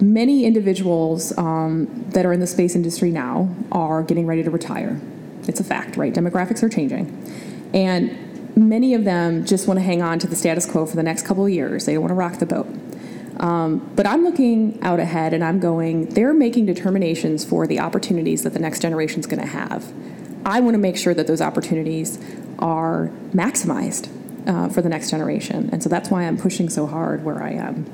many 0.01 0.45
individuals 0.45 1.35
um, 1.37 1.87
that 2.09 2.25
are 2.25 2.33
in 2.33 2.39
the 2.39 2.47
space 2.47 2.75
industry 2.75 3.11
now 3.11 3.49
are 3.71 4.03
getting 4.03 4.27
ready 4.27 4.43
to 4.43 4.51
retire. 4.51 4.99
It's 5.47 5.59
a 5.59 5.63
fact, 5.63 5.97
right? 5.97 6.13
Demographics 6.13 6.63
are 6.63 6.69
changing. 6.69 7.07
And 7.73 8.55
many 8.55 8.93
of 8.93 9.03
them 9.03 9.45
just 9.45 9.67
want 9.67 9.79
to 9.79 9.83
hang 9.83 10.01
on 10.01 10.19
to 10.19 10.27
the 10.27 10.35
status 10.35 10.65
quo 10.65 10.85
for 10.85 10.95
the 10.95 11.03
next 11.03 11.25
couple 11.25 11.45
of 11.45 11.51
years. 11.51 11.85
They 11.85 11.93
don't 11.93 12.01
want 12.01 12.11
to 12.11 12.15
rock 12.15 12.39
the 12.39 12.45
boat. 12.45 12.67
Um, 13.37 13.91
but 13.95 14.05
I'm 14.05 14.23
looking 14.23 14.79
out 14.83 14.99
ahead 14.99 15.33
and 15.33 15.43
I'm 15.43 15.59
going, 15.59 16.05
they're 16.09 16.33
making 16.33 16.67
determinations 16.67 17.43
for 17.43 17.65
the 17.65 17.79
opportunities 17.79 18.43
that 18.43 18.53
the 18.53 18.59
next 18.59 18.81
generation 18.81 19.19
is 19.19 19.25
going 19.25 19.41
to 19.41 19.47
have. 19.47 19.91
I 20.45 20.59
want 20.59 20.75
to 20.75 20.77
make 20.77 20.97
sure 20.97 21.13
that 21.13 21.25
those 21.25 21.41
opportunities 21.41 22.19
are 22.63 23.11
maximized. 23.31 24.09
uh, 24.47 24.69
for 24.69 24.81
the 24.81 24.89
next 24.89 25.09
generation. 25.09 25.69
And 25.71 25.81
so 25.81 25.89
that's 25.89 26.09
why 26.09 26.23
I'm 26.23 26.37
pushing 26.37 26.69
so 26.69 26.85
hard 26.85 27.23
where 27.23 27.41
I 27.41 27.51
am. 27.51 27.85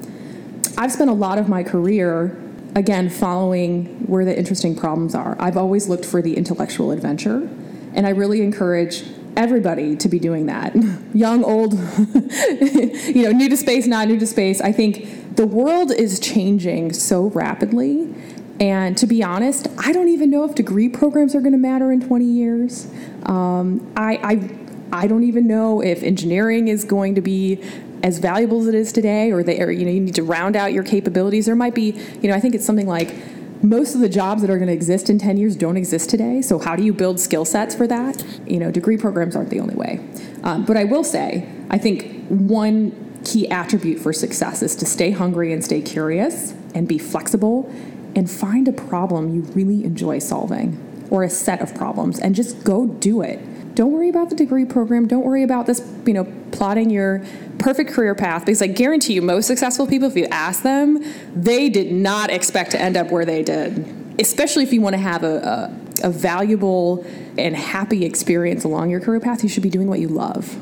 I've 0.77 0.91
spent 0.91 1.09
a 1.09 1.13
lot 1.13 1.37
of 1.37 1.49
my 1.49 1.63
career, 1.63 2.37
again, 2.75 3.09
following 3.09 4.05
where 4.07 4.25
the 4.25 4.37
interesting 4.37 4.75
problems 4.75 5.15
are. 5.15 5.35
I've 5.39 5.57
always 5.57 5.89
looked 5.89 6.05
for 6.05 6.21
the 6.21 6.35
intellectual 6.37 6.91
adventure, 6.91 7.49
and 7.93 8.07
I 8.07 8.11
really 8.11 8.41
encourage 8.41 9.03
everybody 9.35 9.95
to 9.97 10.09
be 10.09 10.19
doing 10.19 10.45
that. 10.47 10.75
Young, 11.13 11.43
old, 11.43 11.73
you 12.61 13.23
know, 13.23 13.31
new 13.31 13.49
to 13.49 13.57
space, 13.57 13.87
not 13.87 14.07
new 14.07 14.19
to 14.19 14.27
space. 14.27 14.61
I 14.61 14.71
think 14.71 15.35
the 15.35 15.45
world 15.45 15.91
is 15.91 16.19
changing 16.19 16.93
so 16.93 17.27
rapidly. 17.27 18.13
And 18.59 18.97
to 18.97 19.07
be 19.07 19.23
honest, 19.23 19.67
I 19.77 19.93
don't 19.93 20.09
even 20.09 20.29
know 20.29 20.43
if 20.43 20.53
degree 20.53 20.89
programs 20.89 21.33
are 21.33 21.39
going 21.39 21.53
to 21.53 21.57
matter 21.57 21.93
in 21.93 22.01
20 22.01 22.25
years. 22.25 22.91
Um, 23.23 23.89
I, 23.95 24.19
I, 24.21 24.58
I 24.91 25.07
don't 25.07 25.23
even 25.23 25.47
know 25.47 25.81
if 25.81 26.03
engineering 26.03 26.67
is 26.67 26.83
going 26.83 27.15
to 27.15 27.21
be 27.21 27.61
as 28.01 28.19
valuable 28.19 28.61
as 28.61 28.67
it 28.67 28.75
is 28.75 28.91
today, 28.91 29.31
or 29.31 29.43
they, 29.43 29.57
you 29.57 29.85
know, 29.85 29.91
you 29.91 29.99
need 29.99 30.15
to 30.15 30.23
round 30.23 30.55
out 30.55 30.73
your 30.73 30.83
capabilities. 30.83 31.45
There 31.45 31.55
might 31.55 31.75
be, 31.75 31.91
you 32.21 32.29
know, 32.29 32.35
I 32.35 32.39
think 32.39 32.55
it's 32.55 32.65
something 32.65 32.87
like 32.87 33.13
most 33.61 33.93
of 33.93 34.01
the 34.01 34.09
jobs 34.09 34.41
that 34.41 34.49
are 34.49 34.57
going 34.57 34.67
to 34.67 34.73
exist 34.73 35.09
in 35.09 35.19
10 35.19 35.37
years 35.37 35.55
don't 35.55 35.77
exist 35.77 36.09
today. 36.09 36.41
So, 36.41 36.59
how 36.59 36.75
do 36.75 36.83
you 36.83 36.93
build 36.93 37.19
skill 37.19 37.45
sets 37.45 37.75
for 37.75 37.87
that? 37.87 38.23
You 38.47 38.59
know, 38.59 38.71
degree 38.71 38.97
programs 38.97 39.35
aren't 39.35 39.49
the 39.49 39.59
only 39.59 39.75
way. 39.75 39.99
Um, 40.43 40.65
but 40.65 40.77
I 40.77 40.85
will 40.85 41.03
say, 41.03 41.47
I 41.69 41.77
think 41.77 42.27
one 42.27 43.21
key 43.25 43.49
attribute 43.49 43.99
for 43.99 44.13
success 44.13 44.61
is 44.61 44.75
to 44.77 44.85
stay 44.85 45.11
hungry 45.11 45.51
and 45.51 45.63
stay 45.63 45.81
curious 45.81 46.53
and 46.73 46.87
be 46.87 46.97
flexible 46.97 47.71
and 48.15 48.29
find 48.31 48.67
a 48.67 48.71
problem 48.71 49.35
you 49.35 49.41
really 49.53 49.83
enjoy 49.83 50.19
solving 50.19 51.07
or 51.09 51.23
a 51.23 51.29
set 51.29 51.61
of 51.61 51.75
problems 51.75 52.19
and 52.19 52.35
just 52.35 52.63
go 52.63 52.87
do 52.87 53.21
it. 53.21 53.39
Don't 53.79 53.93
worry 53.93 54.09
about 54.09 54.29
the 54.29 54.35
degree 54.35 54.65
program. 54.65 55.07
Don't 55.07 55.23
worry 55.23 55.41
about 55.41 55.65
this, 55.65 55.81
you 56.05 56.11
know, 56.11 56.25
plotting 56.51 56.89
your 56.89 57.23
perfect 57.59 57.91
career 57.91 58.13
path 58.13 58.45
because 58.45 58.61
I 58.61 58.67
guarantee 58.67 59.13
you, 59.13 59.21
most 59.21 59.45
successful 59.45 59.87
people, 59.87 60.09
if 60.09 60.17
you 60.17 60.25
ask 60.25 60.63
them, 60.63 61.01
they 61.33 61.69
did 61.69 61.89
not 61.89 62.29
expect 62.29 62.71
to 62.71 62.81
end 62.81 62.97
up 62.97 63.09
where 63.09 63.23
they 63.23 63.41
did. 63.41 63.87
Especially 64.19 64.63
if 64.63 64.73
you 64.73 64.81
want 64.81 64.95
to 64.95 65.01
have 65.01 65.23
a, 65.23 65.71
a, 66.03 66.07
a 66.07 66.09
valuable 66.09 67.05
and 67.37 67.55
happy 67.55 68.03
experience 68.03 68.65
along 68.65 68.89
your 68.89 68.99
career 68.99 69.21
path, 69.21 69.43
you 69.43 69.49
should 69.49 69.63
be 69.63 69.69
doing 69.69 69.87
what 69.87 70.01
you 70.01 70.09
love. 70.09 70.57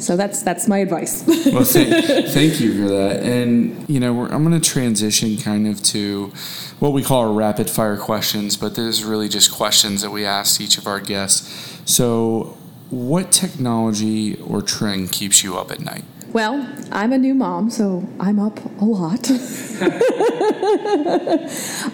So 0.00 0.16
that's 0.16 0.42
that's 0.42 0.66
my 0.66 0.78
advice. 0.78 1.24
well, 1.26 1.64
thank, 1.64 2.04
thank, 2.28 2.60
you 2.60 2.82
for 2.82 2.88
that. 2.88 3.22
And 3.22 3.88
you 3.88 4.00
know, 4.00 4.26
I'm 4.26 4.44
going 4.44 4.58
to 4.58 4.68
transition 4.68 5.36
kind 5.36 5.66
of 5.66 5.82
to 5.84 6.32
what 6.78 6.92
we 6.92 7.02
call 7.02 7.20
our 7.20 7.32
rapid 7.32 7.68
fire 7.68 7.96
questions, 7.96 8.56
but 8.56 8.74
this 8.74 8.98
is 8.98 9.04
really 9.04 9.28
just 9.28 9.52
questions 9.52 10.02
that 10.02 10.10
we 10.10 10.24
ask 10.24 10.60
each 10.60 10.78
of 10.78 10.86
our 10.86 11.00
guests. 11.00 11.78
So, 11.84 12.56
what 12.90 13.30
technology 13.30 14.36
or 14.40 14.62
trend 14.62 15.12
keeps 15.12 15.44
you 15.44 15.56
up 15.56 15.70
at 15.70 15.80
night? 15.80 16.04
Well, 16.32 16.68
I'm 16.92 17.12
a 17.12 17.18
new 17.18 17.34
mom, 17.34 17.70
so 17.70 18.08
I'm 18.20 18.38
up 18.38 18.64
a 18.80 18.84
lot. 18.84 19.30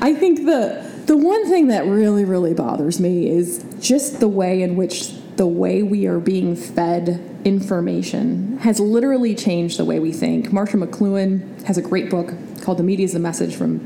I 0.03 0.15
think 0.19 0.45
the 0.45 0.85
the 1.07 1.17
one 1.17 1.49
thing 1.49 1.69
that 1.69 1.87
really 1.87 2.25
really 2.25 2.53
bothers 2.53 3.01
me 3.01 3.31
is 3.31 3.65
just 3.81 4.21
the 4.21 4.29
way 4.29 4.63
in 4.63 4.77
which 4.77 5.13
the 5.37 5.47
way 5.47 5.83
we 5.83 6.07
are 6.07 6.19
being 6.19 6.57
fed 6.57 7.21
information 7.45 8.59
has 8.59 8.81
literally 8.81 9.35
changed 9.35 9.79
the 9.79 9.85
way 9.85 10.01
we 10.01 10.13
think. 10.13 10.53
Marshall 10.53 10.81
McLuhan 10.81 11.63
has 11.65 11.77
a 11.77 11.83
great 11.83 12.11
book 12.11 12.33
called 12.63 12.79
The 12.79 12.83
Media 12.83 13.05
is 13.05 13.13
the 13.13 13.19
Message 13.19 13.55
from 13.55 13.81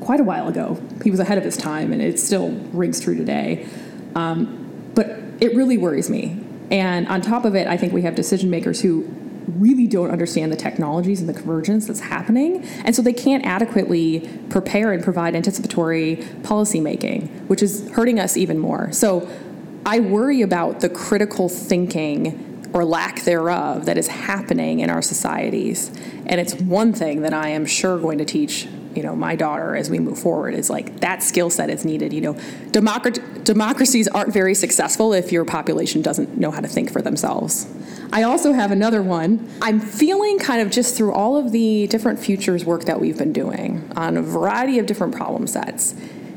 quite 0.00 0.20
a 0.20 0.24
while 0.24 0.48
ago. 0.48 0.80
He 1.04 1.10
was 1.10 1.20
ahead 1.20 1.38
of 1.38 1.44
his 1.44 1.56
time, 1.56 1.92
and 1.92 2.00
it 2.00 2.18
still 2.18 2.50
rings 2.72 3.00
true 3.00 3.14
today. 3.14 3.68
Um, 4.14 4.90
but 4.94 5.06
it 5.40 5.54
really 5.54 5.76
worries 5.76 6.08
me. 6.08 6.42
And 6.70 7.06
on 7.08 7.20
top 7.20 7.44
of 7.44 7.54
it, 7.54 7.66
I 7.66 7.76
think 7.76 7.92
we 7.92 8.02
have 8.02 8.14
decision 8.14 8.48
makers 8.50 8.80
who 8.80 9.02
really 9.58 9.86
don't 9.86 10.10
understand 10.10 10.50
the 10.52 10.56
technologies 10.56 11.20
and 11.20 11.28
the 11.28 11.34
convergence 11.34 11.86
that's 11.86 12.00
happening. 12.00 12.64
And 12.84 12.94
so 12.94 13.02
they 13.02 13.12
can't 13.12 13.44
adequately 13.44 14.28
prepare 14.48 14.92
and 14.92 15.02
provide 15.02 15.34
anticipatory 15.34 16.24
policy 16.42 16.80
making, 16.80 17.26
which 17.48 17.62
is 17.62 17.90
hurting 17.90 18.18
us 18.18 18.36
even 18.36 18.58
more. 18.58 18.92
So 18.92 19.28
I 19.84 20.00
worry 20.00 20.42
about 20.42 20.80
the 20.80 20.88
critical 20.88 21.48
thinking 21.48 22.46
or 22.72 22.84
lack 22.84 23.22
thereof 23.22 23.86
that 23.86 23.98
is 23.98 24.08
happening 24.08 24.80
in 24.80 24.90
our 24.90 25.02
societies. 25.02 25.88
And 26.26 26.40
it's 26.40 26.54
one 26.54 26.92
thing 26.92 27.22
that 27.22 27.34
I 27.34 27.48
am 27.48 27.66
sure 27.66 27.98
going 27.98 28.18
to 28.18 28.24
teach 28.24 28.68
you 28.94 29.02
know 29.04 29.14
my 29.14 29.36
daughter 29.36 29.76
as 29.76 29.88
we 29.88 29.98
move 30.00 30.18
forward 30.18 30.52
is 30.54 30.68
like 30.68 31.00
that 31.00 31.22
skill 31.22 31.48
set 31.48 31.70
is 31.70 31.84
needed. 31.84 32.12
You 32.12 32.20
know 32.22 32.40
democracies 32.72 34.08
aren't 34.08 34.32
very 34.32 34.54
successful 34.54 35.12
if 35.12 35.30
your 35.30 35.44
population 35.44 36.02
doesn't 36.02 36.36
know 36.36 36.50
how 36.50 36.60
to 36.60 36.68
think 36.68 36.92
for 36.92 37.00
themselves. 37.00 37.68
I 38.12 38.24
also 38.24 38.52
have 38.52 38.72
another 38.72 39.02
one. 39.02 39.48
I'm 39.62 39.78
feeling 39.78 40.38
kind 40.40 40.60
of 40.60 40.70
just 40.70 40.96
through 40.96 41.12
all 41.12 41.36
of 41.36 41.52
the 41.52 41.86
different 41.86 42.18
futures 42.18 42.64
work 42.64 42.84
that 42.86 43.00
we've 43.00 43.16
been 43.16 43.32
doing 43.32 43.90
on 43.94 44.16
a 44.16 44.22
variety 44.22 44.80
of 44.80 44.86
different 44.86 45.14
problem 45.14 45.46
sets 45.46 45.94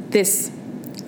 this 0.09 0.51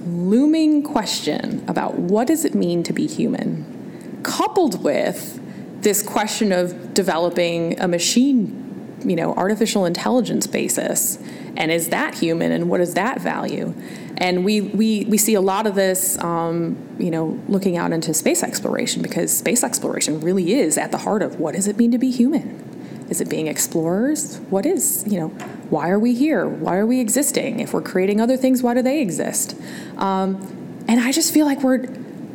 looming 0.05 0.83
question 0.83 1.63
about 1.67 1.95
what 1.95 2.27
does 2.27 2.45
it 2.45 2.53
mean 2.53 2.83
to 2.83 2.93
be 2.93 3.07
human, 3.07 4.21
coupled 4.23 4.83
with 4.83 5.41
this 5.81 6.01
question 6.01 6.51
of 6.51 6.93
developing 6.93 7.79
a 7.79 7.87
machine, 7.87 8.99
you 9.05 9.15
know, 9.15 9.33
artificial 9.35 9.85
intelligence 9.85 10.47
basis. 10.47 11.17
And 11.57 11.71
is 11.71 11.89
that 11.89 12.15
human 12.15 12.51
and 12.51 12.69
what 12.69 12.81
is 12.81 12.95
that 12.95 13.21
value? 13.21 13.73
And 14.17 14.43
we, 14.43 14.61
we, 14.61 15.05
we 15.05 15.17
see 15.17 15.35
a 15.35 15.41
lot 15.41 15.67
of 15.67 15.75
this, 15.75 16.17
um, 16.19 16.77
you 16.97 17.11
know, 17.11 17.39
looking 17.47 17.77
out 17.77 17.91
into 17.91 18.13
space 18.13 18.43
exploration 18.43 19.01
because 19.01 19.35
space 19.35 19.63
exploration 19.63 20.21
really 20.21 20.53
is 20.53 20.77
at 20.77 20.91
the 20.91 20.99
heart 20.99 21.21
of 21.21 21.39
what 21.39 21.55
does 21.55 21.67
it 21.67 21.77
mean 21.77 21.91
to 21.91 21.97
be 21.97 22.11
human? 22.11 22.64
Is 23.09 23.21
it 23.21 23.29
being 23.29 23.47
explorers? 23.47 24.37
What 24.49 24.65
is, 24.65 25.03
you 25.07 25.19
know, 25.19 25.27
why 25.69 25.89
are 25.89 25.99
we 25.99 26.13
here? 26.13 26.47
Why 26.47 26.77
are 26.77 26.85
we 26.85 26.99
existing? 26.99 27.59
If 27.59 27.73
we're 27.73 27.81
creating 27.81 28.19
other 28.19 28.37
things, 28.37 28.63
why 28.63 28.73
do 28.73 28.81
they 28.81 29.01
exist? 29.01 29.55
Um, 29.97 30.83
and 30.87 30.99
I 30.99 31.11
just 31.11 31.33
feel 31.33 31.45
like 31.45 31.61
we're 31.61 31.87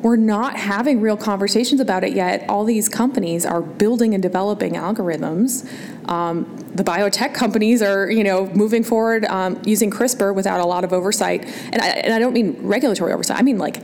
we're 0.02 0.16
not 0.16 0.56
having 0.56 1.02
real 1.02 1.16
conversations 1.16 1.78
about 1.78 2.04
it 2.04 2.14
yet. 2.14 2.48
All 2.48 2.64
these 2.64 2.88
companies 2.88 3.44
are 3.44 3.60
building 3.60 4.14
and 4.14 4.22
developing 4.22 4.72
algorithms. 4.72 5.68
Um, 6.08 6.56
the 6.74 6.82
biotech 6.82 7.34
companies 7.34 7.82
are, 7.82 8.10
you 8.10 8.24
know, 8.24 8.46
moving 8.46 8.82
forward 8.82 9.26
um, 9.26 9.60
using 9.66 9.90
CRISPR 9.90 10.34
without 10.34 10.60
a 10.60 10.64
lot 10.64 10.84
of 10.84 10.94
oversight. 10.94 11.44
And 11.70 11.82
I, 11.82 11.88
and 11.88 12.14
I 12.14 12.18
don't 12.18 12.32
mean 12.32 12.56
regulatory 12.62 13.12
oversight. 13.12 13.38
I 13.38 13.42
mean 13.42 13.58
like 13.58 13.82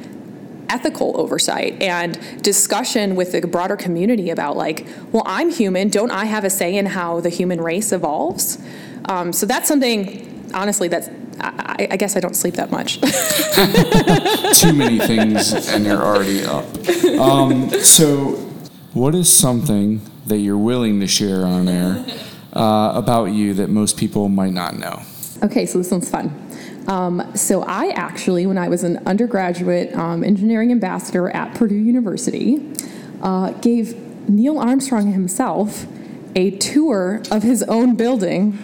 ethical 0.68 1.18
oversight 1.20 1.80
and 1.82 2.18
discussion 2.42 3.16
with 3.16 3.32
the 3.32 3.40
broader 3.46 3.76
community 3.76 4.30
about 4.30 4.56
like, 4.56 4.86
well, 5.12 5.22
I'm 5.26 5.50
human. 5.50 5.88
Don't 5.88 6.10
I 6.10 6.24
have 6.24 6.44
a 6.44 6.50
say 6.50 6.76
in 6.76 6.86
how 6.86 7.20
the 7.20 7.28
human 7.28 7.60
race 7.60 7.92
evolves? 7.92 8.58
Um, 9.06 9.32
so 9.32 9.46
that's 9.46 9.68
something, 9.68 10.50
honestly, 10.54 10.88
that's 10.88 11.08
I, 11.38 11.88
I, 11.90 11.96
guess 11.96 12.16
I 12.16 12.20
don't 12.20 12.34
sleep 12.34 12.54
that 12.54 12.70
much. 12.70 13.00
Too 14.60 14.72
many 14.72 14.98
things, 14.98 15.52
and 15.68 15.84
you're 15.84 16.02
already 16.02 16.44
up. 16.44 16.64
Um, 17.20 17.68
so, 17.82 18.32
what 18.94 19.14
is 19.14 19.30
something 19.30 20.00
that 20.26 20.38
you're 20.38 20.58
willing 20.58 21.00
to 21.00 21.06
share 21.06 21.44
on 21.44 21.68
air 21.68 22.04
uh, 22.54 22.92
about 22.94 23.26
you 23.26 23.52
that 23.54 23.68
most 23.68 23.98
people 23.98 24.28
might 24.28 24.52
not 24.52 24.78
know? 24.78 25.02
Okay, 25.42 25.66
so 25.66 25.78
this 25.78 25.90
one's 25.90 26.08
fun. 26.08 26.45
Um, 26.88 27.34
so, 27.34 27.62
I 27.62 27.88
actually, 27.88 28.46
when 28.46 28.58
I 28.58 28.68
was 28.68 28.84
an 28.84 29.02
undergraduate 29.06 29.94
um, 29.94 30.22
engineering 30.22 30.70
ambassador 30.70 31.28
at 31.30 31.54
Purdue 31.54 31.74
University, 31.74 32.72
uh, 33.22 33.50
gave 33.52 33.96
Neil 34.28 34.58
Armstrong 34.58 35.12
himself 35.12 35.86
a 36.36 36.50
tour 36.52 37.22
of 37.30 37.42
his 37.42 37.62
own 37.64 37.96
building 37.96 38.58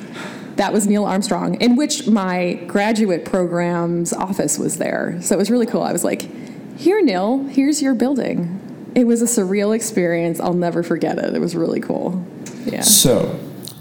that 0.57 0.73
was 0.73 0.87
Neil 0.87 1.05
Armstrong, 1.05 1.61
in 1.61 1.77
which 1.77 2.07
my 2.07 2.55
graduate 2.67 3.25
program's 3.25 4.13
office 4.13 4.59
was 4.59 4.79
there. 4.79 5.19
So 5.23 5.35
it 5.35 5.39
was 5.39 5.51
really 5.51 5.67
cool. 5.67 5.83
I 5.83 5.93
was 5.93 6.05
like, 6.05 6.29
here, 6.77 7.03
Neil, 7.03 7.45
here's 7.45 7.81
your 7.81 7.95
building. 7.95 8.59
It 8.95 9.05
was 9.05 9.23
a 9.23 9.25
surreal 9.25 9.75
experience. 9.75 10.41
I'll 10.41 10.53
never 10.53 10.83
forget 10.83 11.19
it. 11.19 11.35
It 11.35 11.41
was 11.41 11.57
really 11.57 11.81
cool. 11.81 12.25
Yeah. 12.67 12.83
So, 12.83 13.39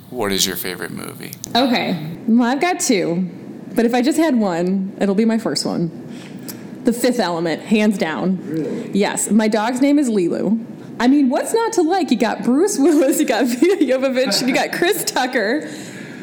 what 0.09 0.31
is 0.31 0.45
your 0.45 0.55
favorite 0.55 0.91
movie? 0.91 1.33
Okay. 1.55 2.17
Well, 2.27 2.49
I've 2.49 2.61
got 2.61 2.79
two, 2.79 3.29
but 3.75 3.85
if 3.85 3.93
I 3.93 4.01
just 4.01 4.17
had 4.17 4.35
one, 4.35 4.95
it'll 4.99 5.15
be 5.15 5.25
my 5.25 5.37
first 5.37 5.65
one. 5.65 5.89
The 6.83 6.93
Fifth 6.93 7.19
Element, 7.19 7.61
hands 7.61 7.97
down. 7.97 8.37
Really? 8.47 8.91
Yes. 8.91 9.29
My 9.29 9.47
dog's 9.47 9.81
name 9.81 9.99
is 9.99 10.09
Lilu. 10.09 10.65
I 10.99 11.07
mean, 11.07 11.29
what's 11.29 11.53
not 11.53 11.73
to 11.73 11.81
like? 11.81 12.11
You 12.11 12.17
got 12.17 12.43
Bruce 12.43 12.77
Willis, 12.79 13.19
you 13.19 13.25
got 13.25 13.45
Milla 13.45 13.77
Jovovich, 13.77 14.47
you 14.47 14.53
got 14.53 14.71
Chris 14.71 15.03
Tucker 15.05 15.69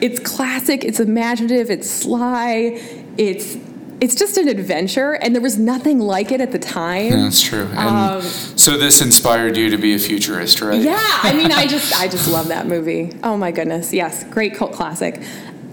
it's 0.00 0.20
classic, 0.20 0.84
it's 0.84 1.00
imaginative, 1.00 1.70
it's 1.70 1.90
sly, 1.90 2.80
it's 3.16 3.56
it's 4.00 4.14
just 4.14 4.36
an 4.36 4.46
adventure, 4.46 5.14
and 5.14 5.34
there 5.34 5.42
was 5.42 5.58
nothing 5.58 5.98
like 5.98 6.30
it 6.30 6.40
at 6.40 6.52
the 6.52 6.58
time. 6.58 7.06
Yeah, 7.06 7.16
that's 7.16 7.42
true. 7.42 7.66
And 7.72 7.78
um, 7.78 8.22
so 8.22 8.78
this 8.78 9.02
inspired 9.02 9.56
you 9.56 9.70
to 9.70 9.76
be 9.76 9.92
a 9.92 9.98
futurist, 9.98 10.60
right? 10.60 10.80
Yeah, 10.80 10.96
I 11.00 11.34
mean, 11.34 11.50
I 11.50 11.66
just 11.66 11.96
I 12.00 12.06
just 12.06 12.28
love 12.28 12.48
that 12.48 12.66
movie. 12.66 13.12
Oh 13.24 13.36
my 13.36 13.50
goodness, 13.50 13.92
yes, 13.92 14.24
great 14.24 14.54
cult 14.54 14.72
classic. 14.72 15.20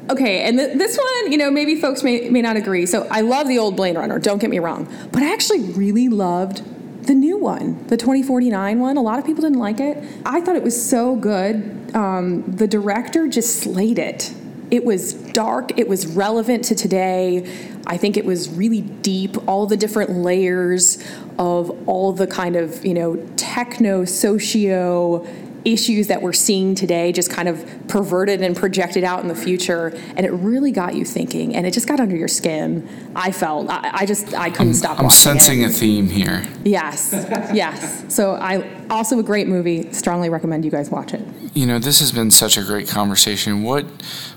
Okay, 0.10 0.42
and 0.44 0.58
th- 0.58 0.78
this 0.78 0.98
one, 0.98 1.32
you 1.32 1.38
know, 1.38 1.50
maybe 1.50 1.80
folks 1.80 2.04
may 2.04 2.30
may 2.30 2.42
not 2.42 2.58
agree. 2.58 2.86
So 2.86 3.08
I 3.10 3.22
love 3.22 3.48
the 3.48 3.58
old 3.58 3.76
Blade 3.76 3.96
Runner. 3.96 4.20
Don't 4.20 4.38
get 4.38 4.50
me 4.50 4.60
wrong, 4.60 4.88
but 5.12 5.24
I 5.24 5.34
actually 5.34 5.62
really 5.72 6.10
loved 6.10 6.64
the 7.08 7.16
new 7.16 7.38
one, 7.38 7.86
the 7.88 7.98
2049 7.98 8.80
one. 8.80 8.98
A 8.98 9.02
lot 9.02 9.20
of 9.20 9.26
people 9.26 9.42
didn't 9.42 9.60
like 9.60 9.80
it. 9.80 9.98
I 10.26 10.42
thought 10.42 10.56
it 10.56 10.64
was 10.64 10.90
so 10.90 11.16
good. 11.16 11.96
Um, 11.96 12.44
the 12.44 12.68
director 12.68 13.28
just 13.28 13.62
slayed 13.62 14.00
it. 14.00 14.34
It 14.72 14.84
was 14.84 15.14
dark, 15.14 15.78
it 15.78 15.88
was 15.88 16.08
relevant 16.08 16.66
to 16.66 16.76
today. 16.76 17.72
I 17.88 17.98
think 17.98 18.18
it 18.18 18.26
was 18.26 18.50
really 18.50 18.82
deep, 18.82 19.38
all 19.48 19.68
the 19.68 19.78
different 19.78 20.10
layers 20.10 20.98
of 21.38 21.88
all 21.88 22.14
the 22.14 22.26
kind 22.26 22.56
of, 22.56 22.84
you 22.84 22.96
know, 22.96 23.16
techno 23.38 24.06
socio 24.06 25.26
issues 25.66 26.08
that 26.08 26.22
we're 26.22 26.32
seeing 26.34 26.76
today 26.76 27.12
just 27.12 27.32
kind 27.32 27.50
of 27.50 27.66
perverted 27.88 28.42
and 28.42 28.56
projected 28.56 29.04
out 29.04 29.20
in 29.22 29.28
the 29.28 29.36
future 29.36 29.88
and 30.16 30.26
it 30.26 30.32
really 30.32 30.72
got 30.72 30.96
you 30.96 31.04
thinking 31.04 31.56
and 31.56 31.66
it 31.66 31.72
just 31.74 31.88
got 31.88 32.00
under 32.00 32.16
your 32.16 32.28
skin 32.28 32.88
i 33.16 33.32
felt 33.32 33.68
i, 33.70 33.90
I 34.02 34.06
just 34.06 34.34
i 34.36 34.50
couldn't 34.50 34.68
I'm, 34.68 34.74
stop 34.74 35.00
I'm 35.00 35.10
sensing 35.10 35.62
it. 35.64 35.72
a 35.72 35.74
theme 35.74 36.08
here. 36.08 36.44
yes 36.64 37.10
yes 37.54 38.06
so 38.14 38.36
i 38.36 38.70
also 38.90 39.18
a 39.20 39.24
great 39.24 39.48
movie 39.48 39.92
strongly 39.92 40.30
recommend 40.30 40.64
you 40.64 40.72
guys 40.72 40.90
watch 40.92 41.14
it 41.14 41.22
You 41.56 41.66
know, 41.66 41.80
this 41.80 42.00
has 42.00 42.12
been 42.12 42.32
such 42.32 42.58
a 42.58 42.64
great 42.64 42.88
conversation. 42.90 43.64
What 43.64 43.86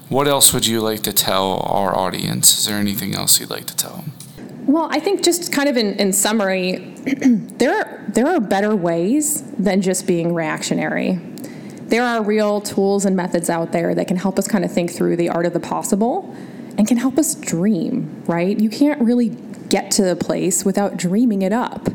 what 0.09 0.27
else 0.29 0.55
would 0.55 0.67
you 0.67 0.81
like 0.81 1.03
to 1.03 1.13
tell 1.13 1.61
our 1.67 1.91
audience? 1.97 2.57
Is 2.59 2.67
there 2.67 2.79
anything 2.79 3.15
else 3.15 3.41
you'd 3.41 3.51
like 3.51 3.67
to 3.67 3.75
tell 3.77 3.97
them? 3.97 4.13
Well, 4.69 4.87
I 4.91 5.01
think 5.01 5.23
just 5.23 5.51
kind 5.51 5.67
of 5.67 5.79
in, 5.79 5.95
in 5.95 6.13
summary, 6.13 6.77
there 7.07 7.75
are, 7.75 8.05
there 8.09 8.27
are 8.27 8.39
better 8.39 8.77
ways 8.77 9.41
than 9.53 9.81
just 9.81 10.07
being 10.07 10.35
reactionary. 10.35 11.19
There 11.85 12.03
are 12.03 12.23
real 12.23 12.61
tools 12.61 13.07
and 13.07 13.17
methods 13.17 13.49
out 13.49 13.73
there 13.73 13.95
that 13.95 14.07
can 14.09 14.19
help 14.19 14.39
us 14.39 14.47
kind 14.47 14.67
of 14.67 14.71
think 14.71 14.93
through 14.93 15.17
the 15.17 15.31
art 15.31 15.47
of 15.47 15.55
the 15.55 15.61
possible 15.61 16.37
and 16.77 16.87
can 16.87 16.99
help 16.99 17.17
us 17.17 17.35
dream, 17.35 18.23
right? 18.27 18.61
You 18.61 18.69
can't 18.69 19.01
really 19.01 19.31
get 19.71 19.91
to 19.93 20.03
the 20.03 20.15
place 20.15 20.67
without 20.67 20.99
dreaming 20.99 21.41
it 21.41 21.53
up. 21.55 21.89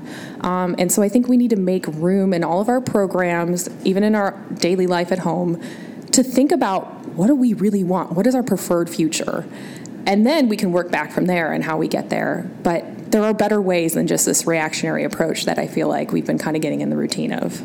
Um, 0.44 0.74
and 0.80 0.92
so 0.92 1.04
I 1.04 1.10
think 1.10 1.28
we 1.28 1.38
need 1.38 1.52
to 1.52 1.56
make 1.56 1.86
room 1.86 2.34
in 2.34 2.44
all 2.44 2.60
of 2.60 2.70
our 2.70 2.82
programs, 2.82 3.70
even 3.86 4.02
in 4.02 4.16
our 4.16 4.32
daily 4.56 4.88
life 4.88 5.12
at 5.12 5.20
home, 5.20 5.62
to 6.12 6.24
think 6.24 6.52
about 6.52 7.06
what 7.10 7.28
do 7.28 7.36
we 7.36 7.54
really 7.54 7.84
want? 7.84 8.14
What 8.14 8.26
is 8.26 8.34
our 8.34 8.42
preferred 8.42 8.90
future? 8.90 9.46
And 10.06 10.26
then 10.26 10.50
we 10.50 10.58
can 10.58 10.72
work 10.72 10.92
back 10.92 11.12
from 11.12 11.26
there 11.26 11.54
and 11.54 11.64
how 11.64 11.78
we 11.78 11.88
get 11.88 12.10
there. 12.10 12.50
But 12.64 13.12
there 13.12 13.24
are 13.24 13.34
better 13.34 13.62
ways 13.62 13.94
than 13.94 14.08
just 14.08 14.26
this 14.26 14.46
reactionary 14.46 15.04
approach 15.04 15.46
that 15.46 15.60
I 15.60 15.68
feel 15.68 15.88
like 15.88 16.12
we've 16.12 16.26
been 16.26 16.40
kind 16.40 16.56
of 16.56 16.62
getting 16.62 16.82
in 16.82 16.90
the 16.90 16.98
routine 16.98 17.32
of. 17.32 17.62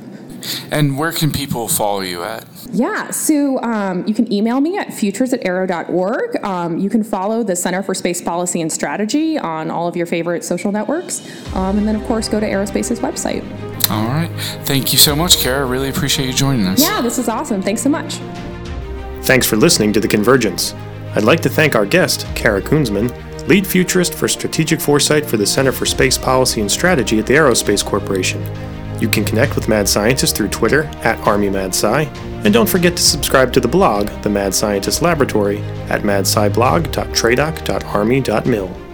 And 0.71 0.99
where 0.99 1.13
can 1.13 1.33
people 1.33 1.69
follow 1.69 2.01
you 2.01 2.23
at? 2.23 2.47
Yeah, 2.71 3.11
so 3.11 3.61
um, 3.63 4.07
you 4.07 4.15
can 4.15 4.31
email 4.33 4.61
me 4.61 4.77
at 4.77 4.93
futures 4.93 5.33
at 5.33 5.45
aero.org. 5.45 6.45
Um, 6.45 6.79
you 6.79 6.91
can 6.91 7.03
follow 7.03 7.43
the 7.43 7.57
Center 7.57 7.83
for 7.83 7.95
Space 7.95 8.21
Policy 8.21 8.61
and 8.61 8.71
Strategy 8.71 9.39
on 9.39 9.71
all 9.71 9.89
of 9.89 9.97
your 9.97 10.07
favorite 10.07 10.45
social 10.45 10.71
networks. 10.71 11.27
Um, 11.55 11.79
and 11.79 11.89
then, 11.89 11.97
of 11.97 12.05
course, 12.05 12.29
go 12.29 12.41
to 12.41 12.47
Aerospace's 12.47 13.01
website. 13.01 13.43
All 13.91 14.05
right. 14.05 14.31
Thank 14.65 14.93
you 14.93 14.99
so 14.99 15.17
much, 15.17 15.39
Kara. 15.39 15.65
Really 15.65 15.89
appreciate 15.89 16.27
you 16.27 16.35
joining 16.35 16.67
us. 16.67 16.81
Yeah, 16.81 17.01
this 17.01 17.19
is 17.19 17.29
awesome. 17.29 17.63
Thanks 17.63 17.83
so 17.83 17.89
much. 17.89 18.17
Thanks 19.23 19.47
for 19.47 19.57
listening 19.57 19.93
to 19.95 20.01
The 20.01 20.09
Convergence. 20.09 20.75
I'd 21.15 21.25
like 21.25 21.41
to 21.41 21.49
thank 21.49 21.75
our 21.75 21.87
guest, 21.87 22.27
Kara 22.35 22.61
Cunzeman, 22.61 23.11
lead 23.49 23.67
futurist 23.67 24.13
for 24.15 24.29
strategic 24.29 24.81
foresight 24.81 25.27
for 25.27 25.37
the 25.37 25.47
Center 25.47 25.73
for 25.73 25.87
Space 25.87 26.19
Policy 26.19 26.61
and 26.61 26.71
Strategy 26.71 27.19
at 27.19 27.27
the 27.27 27.35
Aerospace 27.35 27.85
Corporation. 27.85 28.41
You 29.01 29.09
can 29.09 29.25
connect 29.25 29.55
with 29.55 29.69
Mad 29.69 29.89
Scientist 29.89 30.37
through 30.37 30.49
Twitter 30.49 30.83
at 31.03 31.19
ArmyMadSci, 31.21 32.07
and 32.45 32.53
don't 32.53 32.69
forget 32.69 32.97
to 32.97 33.03
subscribe 33.03 33.53
to 33.53 33.61
the 33.61 33.69
blog, 33.69 34.09
The 34.23 34.31
Mad 34.31 34.55
Scientist 34.55 35.03
Laboratory, 35.03 35.59
at 35.89 36.03
madsciblog.tradoc.army.mil. 36.03 38.88